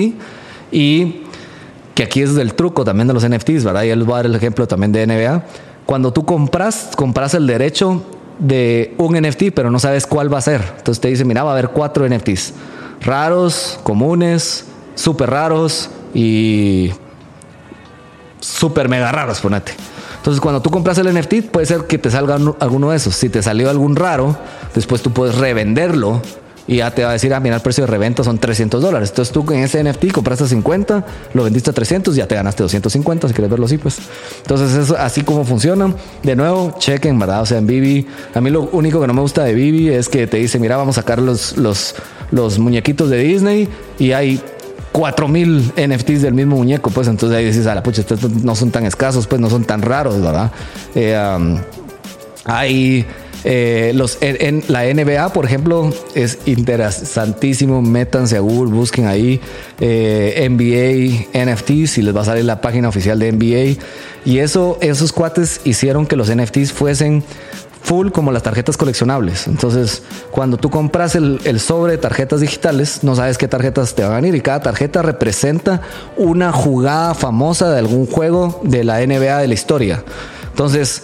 [0.71, 1.23] Y
[1.93, 3.83] que aquí es del truco también de los NFTs, ¿verdad?
[3.83, 5.43] Y él va a dar el ejemplo también de NBA
[5.93, 8.01] cuando tú compras, compras el derecho
[8.39, 10.59] de un NFT, pero no sabes cuál va a ser.
[10.77, 12.55] Entonces te dice, mira, va a haber cuatro NFTs.
[12.99, 14.65] Raros, comunes,
[14.95, 16.91] súper raros y
[18.39, 19.75] súper mega raros, ponete.
[20.17, 23.13] Entonces, cuando tú compras el NFT, puede ser que te salga alguno de esos.
[23.13, 24.35] Si te salió algún raro,
[24.73, 26.23] después tú puedes revenderlo
[26.68, 29.09] y ya te va a decir, ah, mira, el precio de reventa son 300 dólares.
[29.09, 33.28] Entonces tú en ese NFT compraste 50, lo vendiste a 300, ya te ganaste 250,
[33.28, 33.99] si quieres verlo así, pues.
[34.41, 35.93] Entonces es así como funciona.
[36.24, 37.41] De nuevo, chequen, ¿verdad?
[37.41, 40.07] O sea, en Bibi, a mí lo único que no me gusta de Bibi es
[40.07, 41.95] que te dice, mira, vamos a sacar los, los,
[42.32, 43.68] los muñequitos de Disney
[43.99, 44.41] y hay
[44.93, 48.72] 4000 NFTs del mismo muñeco, pues entonces ahí dices, a la pucha, estos no son
[48.72, 50.51] tan escasos, pues no son tan raros, ¿verdad?
[50.95, 51.59] Eh,
[52.45, 53.05] hay
[53.43, 57.81] eh, los, en, la NBA, por ejemplo, es interesantísimo.
[57.81, 59.41] Métanse a Google, busquen ahí
[59.79, 63.83] eh, NBA NFTs y les va a salir la página oficial de NBA.
[64.25, 67.23] Y eso, esos cuates hicieron que los NFTs fuesen
[67.81, 69.47] full como las tarjetas coleccionables.
[69.47, 74.03] Entonces, cuando tú compras el, el, sobre de tarjetas digitales, no sabes qué tarjetas te
[74.03, 75.81] van a venir y cada tarjeta representa
[76.15, 80.03] una jugada famosa de algún juego de la NBA de la historia.
[80.49, 81.03] Entonces,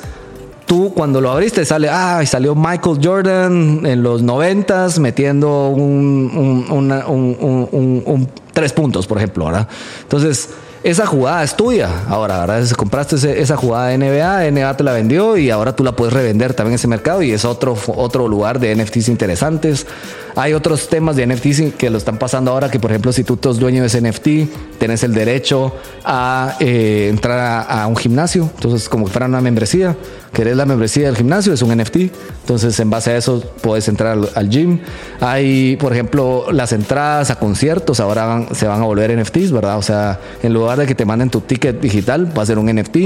[0.70, 8.30] tú cuando lo abriste sale, ah, salió Michael Jordan en los noventas metiendo un, un,
[8.54, 9.68] tres puntos, por ejemplo, ¿verdad?
[10.04, 10.50] Entonces,
[10.84, 11.90] esa jugada es tuya.
[12.08, 12.64] Ahora, ¿verdad?
[12.64, 16.14] Si compraste esa jugada de NBA, NBA te la vendió y ahora tú la puedes
[16.14, 19.88] revender también en ese mercado y es otro, otro lugar de NFTs interesantes.
[20.36, 23.38] Hay otros temas de NFTs que lo están pasando ahora, que por ejemplo, si tú
[23.42, 25.74] sos dueño de ese NFT, tienes el derecho
[26.06, 29.98] a eh, entrar a, a, un gimnasio, entonces como que fuera una membresía
[30.34, 31.96] querés la membresía del gimnasio, es un NFT.
[32.42, 34.80] Entonces, en base a eso, puedes entrar al, gym.
[35.20, 39.78] Hay, por ejemplo, las entradas a conciertos ahora se van a volver NFTs, ¿verdad?
[39.78, 42.74] O sea, en lugar de que te manden tu ticket digital, va a ser un
[42.74, 42.98] NFT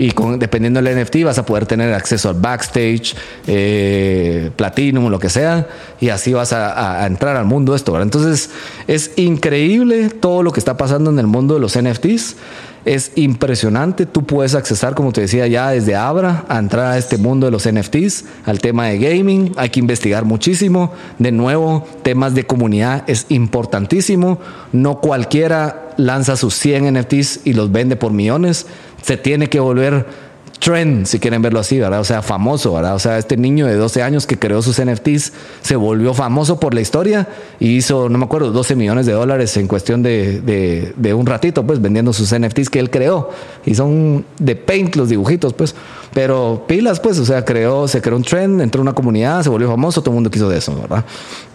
[0.00, 3.14] y dependiendo del NFT vas a poder tener acceso al backstage,
[3.46, 5.68] eh, platinum, lo que sea,
[6.00, 7.92] y así vas a, entrar al mundo esto.
[7.92, 8.06] ¿verdad?
[8.06, 8.50] Entonces
[8.86, 12.36] es increíble todo lo que está pasando en el mundo de los NFTs.
[12.84, 17.18] Es impresionante, tú puedes accesar, como te decía ya desde Abra, a entrar a este
[17.18, 20.92] mundo de los NFTs, al tema de gaming, hay que investigar muchísimo.
[21.18, 24.38] De nuevo, temas de comunidad es importantísimo.
[24.72, 28.66] No cualquiera lanza sus 100 NFTs y los vende por millones
[29.02, 30.29] se tiene que volver
[30.60, 32.00] trend, si quieren verlo así, ¿verdad?
[32.00, 32.94] O sea, famoso, ¿verdad?
[32.94, 35.32] O sea, este niño de 12 años que creó sus NFTs
[35.62, 37.26] se volvió famoso por la historia
[37.58, 40.40] y hizo, no me acuerdo, 12 millones de dólares en cuestión de,
[40.96, 43.30] de, un ratito, pues, vendiendo sus NFTs que él creó.
[43.64, 45.74] Y son de paint los dibujitos, pues.
[46.12, 49.68] Pero pilas, pues, o sea, creó, se creó un trend, entró una comunidad, se volvió
[49.68, 51.04] famoso, todo el mundo quiso de eso, ¿verdad?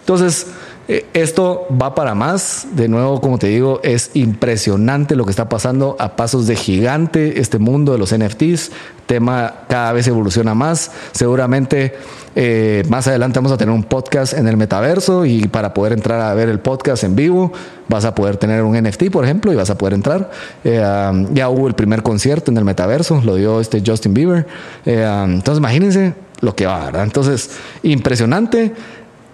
[0.00, 0.48] Entonces,
[0.88, 2.68] esto va para más.
[2.72, 7.40] De nuevo, como te digo, es impresionante lo que está pasando a pasos de gigante
[7.40, 8.70] este mundo de los NFTs.
[9.06, 10.92] Tema cada vez evoluciona más.
[11.12, 11.94] Seguramente
[12.34, 16.20] eh, más adelante vamos a tener un podcast en el metaverso y para poder entrar
[16.20, 17.52] a ver el podcast en vivo
[17.88, 20.30] vas a poder tener un NFT, por ejemplo, y vas a poder entrar.
[20.62, 24.46] Eh, um, ya hubo el primer concierto en el metaverso, lo dio este Justin Bieber.
[24.84, 27.04] Um, entonces, imagínense lo que va, ¿verdad?
[27.04, 27.50] Entonces,
[27.82, 28.72] impresionante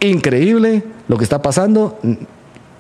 [0.01, 0.83] increíble
[1.13, 1.99] lo que está pasando.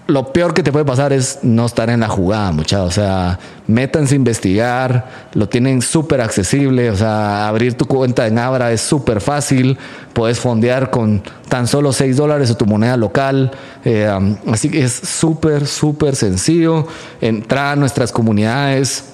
[0.07, 2.89] Lo peor que te puede pasar es no estar en la jugada, muchachos.
[2.89, 6.91] O sea, métanse a investigar, lo tienen súper accesible.
[6.91, 9.76] O sea, abrir tu cuenta en Abra es súper fácil.
[10.14, 13.51] Puedes fondear con tan solo 6 dólares o tu moneda local.
[13.85, 14.11] Eh,
[14.51, 16.87] así que es súper, súper sencillo.
[17.20, 19.11] Entrar a nuestras comunidades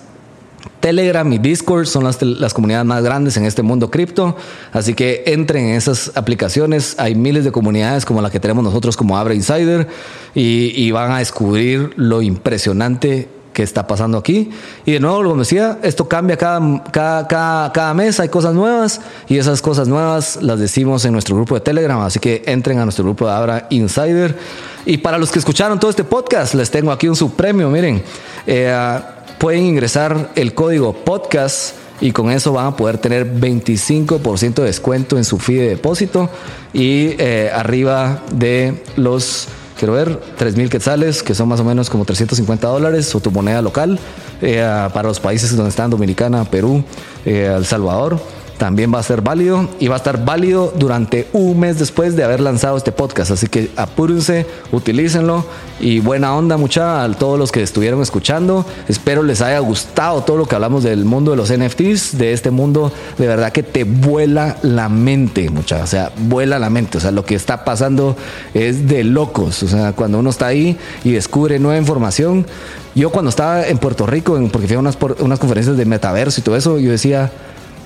[0.81, 4.37] Telegram y Discord son las, las, comunidades más grandes en este mundo cripto,
[4.73, 6.95] así que entren en esas aplicaciones.
[6.99, 9.89] Hay miles de comunidades como la que tenemos nosotros como Abra Insider
[10.35, 14.51] y, van a descubrir lo impresionante que está pasando aquí.
[14.87, 19.37] Y de nuevo, como decía, esto cambia cada, cada, cada, mes, hay cosas nuevas y
[19.37, 23.05] esas cosas nuevas las decimos en nuestro grupo de Telegram, así que entren a nuestro
[23.05, 24.37] grupo de Abra Insider.
[24.87, 28.03] Y para los que escucharon todo este podcast, les tengo aquí un subpremio, miren.
[28.47, 29.01] Eh,
[29.39, 35.17] pueden ingresar el código podcast y con eso van a poder tener 25% de descuento
[35.17, 36.31] en su fee de depósito.
[36.73, 41.91] Y eh, arriba de los, quiero ver, 3 mil quetzales, que son más o menos
[41.91, 43.99] como 350 dólares o tu moneda local
[44.43, 44.61] eh,
[44.93, 46.85] para los países donde están Dominicana, Perú,
[47.25, 48.21] eh, El Salvador
[48.59, 52.25] también va a ser válido y va a estar válido durante un mes después de
[52.25, 53.31] haber lanzado este podcast.
[53.31, 55.45] Así que apúrense, utilícenlo
[55.81, 58.67] y buena onda mucha a todos los que estuvieron escuchando.
[58.89, 62.51] Espero les haya gustado todo lo que hablamos del mundo de los NFTs, de este
[62.51, 67.01] mundo de verdad que te vuela la mente, mucha, o sea, vuela la mente, o
[67.01, 68.17] sea, lo que está pasando
[68.55, 72.47] es de locos, o sea, cuando uno está ahí y descubre nueva información.
[72.95, 76.43] Yo cuando estaba en Puerto Rico, porque fui a unas, unas conferencias de metaverso y
[76.43, 77.31] todo eso, yo decía,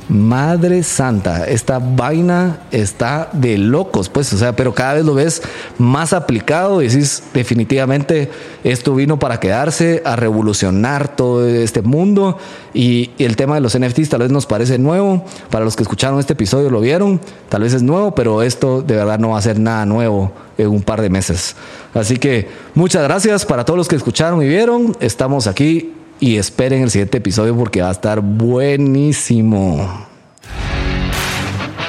[0.09, 5.42] Madre Santa, esta vaina está de locos, pues, o sea, pero cada vez lo ves
[5.78, 8.30] más aplicado y decís, definitivamente
[8.64, 12.36] esto vino para quedarse, a revolucionar todo este mundo
[12.74, 16.18] y, el tema de los NFTs tal vez nos parece nuevo, para los que escucharon
[16.18, 19.42] este episodio lo vieron, tal vez es nuevo, pero esto de verdad no va a
[19.42, 21.55] ser nada nuevo en un par de meses.
[21.94, 25.92] Así que muchas gracias para todos los que escucharon y vieron, estamos aquí
[26.23, 30.07] y esperen el siguiente episodio porque va a estar buenísimo.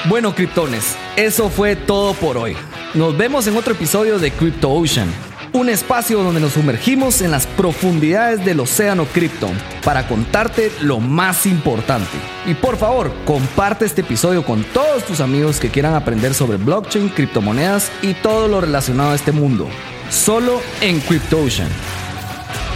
[0.10, 2.58] Bueno, criptones, eso fue todo por hoy.
[2.96, 5.08] Nos vemos en otro episodio de Crypto Ocean,
[5.54, 9.52] un espacio donde nos sumergimos en las profundidades del océano cripto
[9.84, 12.18] para contarte lo más importante.
[12.48, 17.10] Y por favor, comparte este episodio con todos tus amigos que quieran aprender sobre blockchain,
[17.10, 19.68] criptomonedas y todo lo relacionado a este mundo.
[20.10, 21.70] Solo en Crypto Ocean.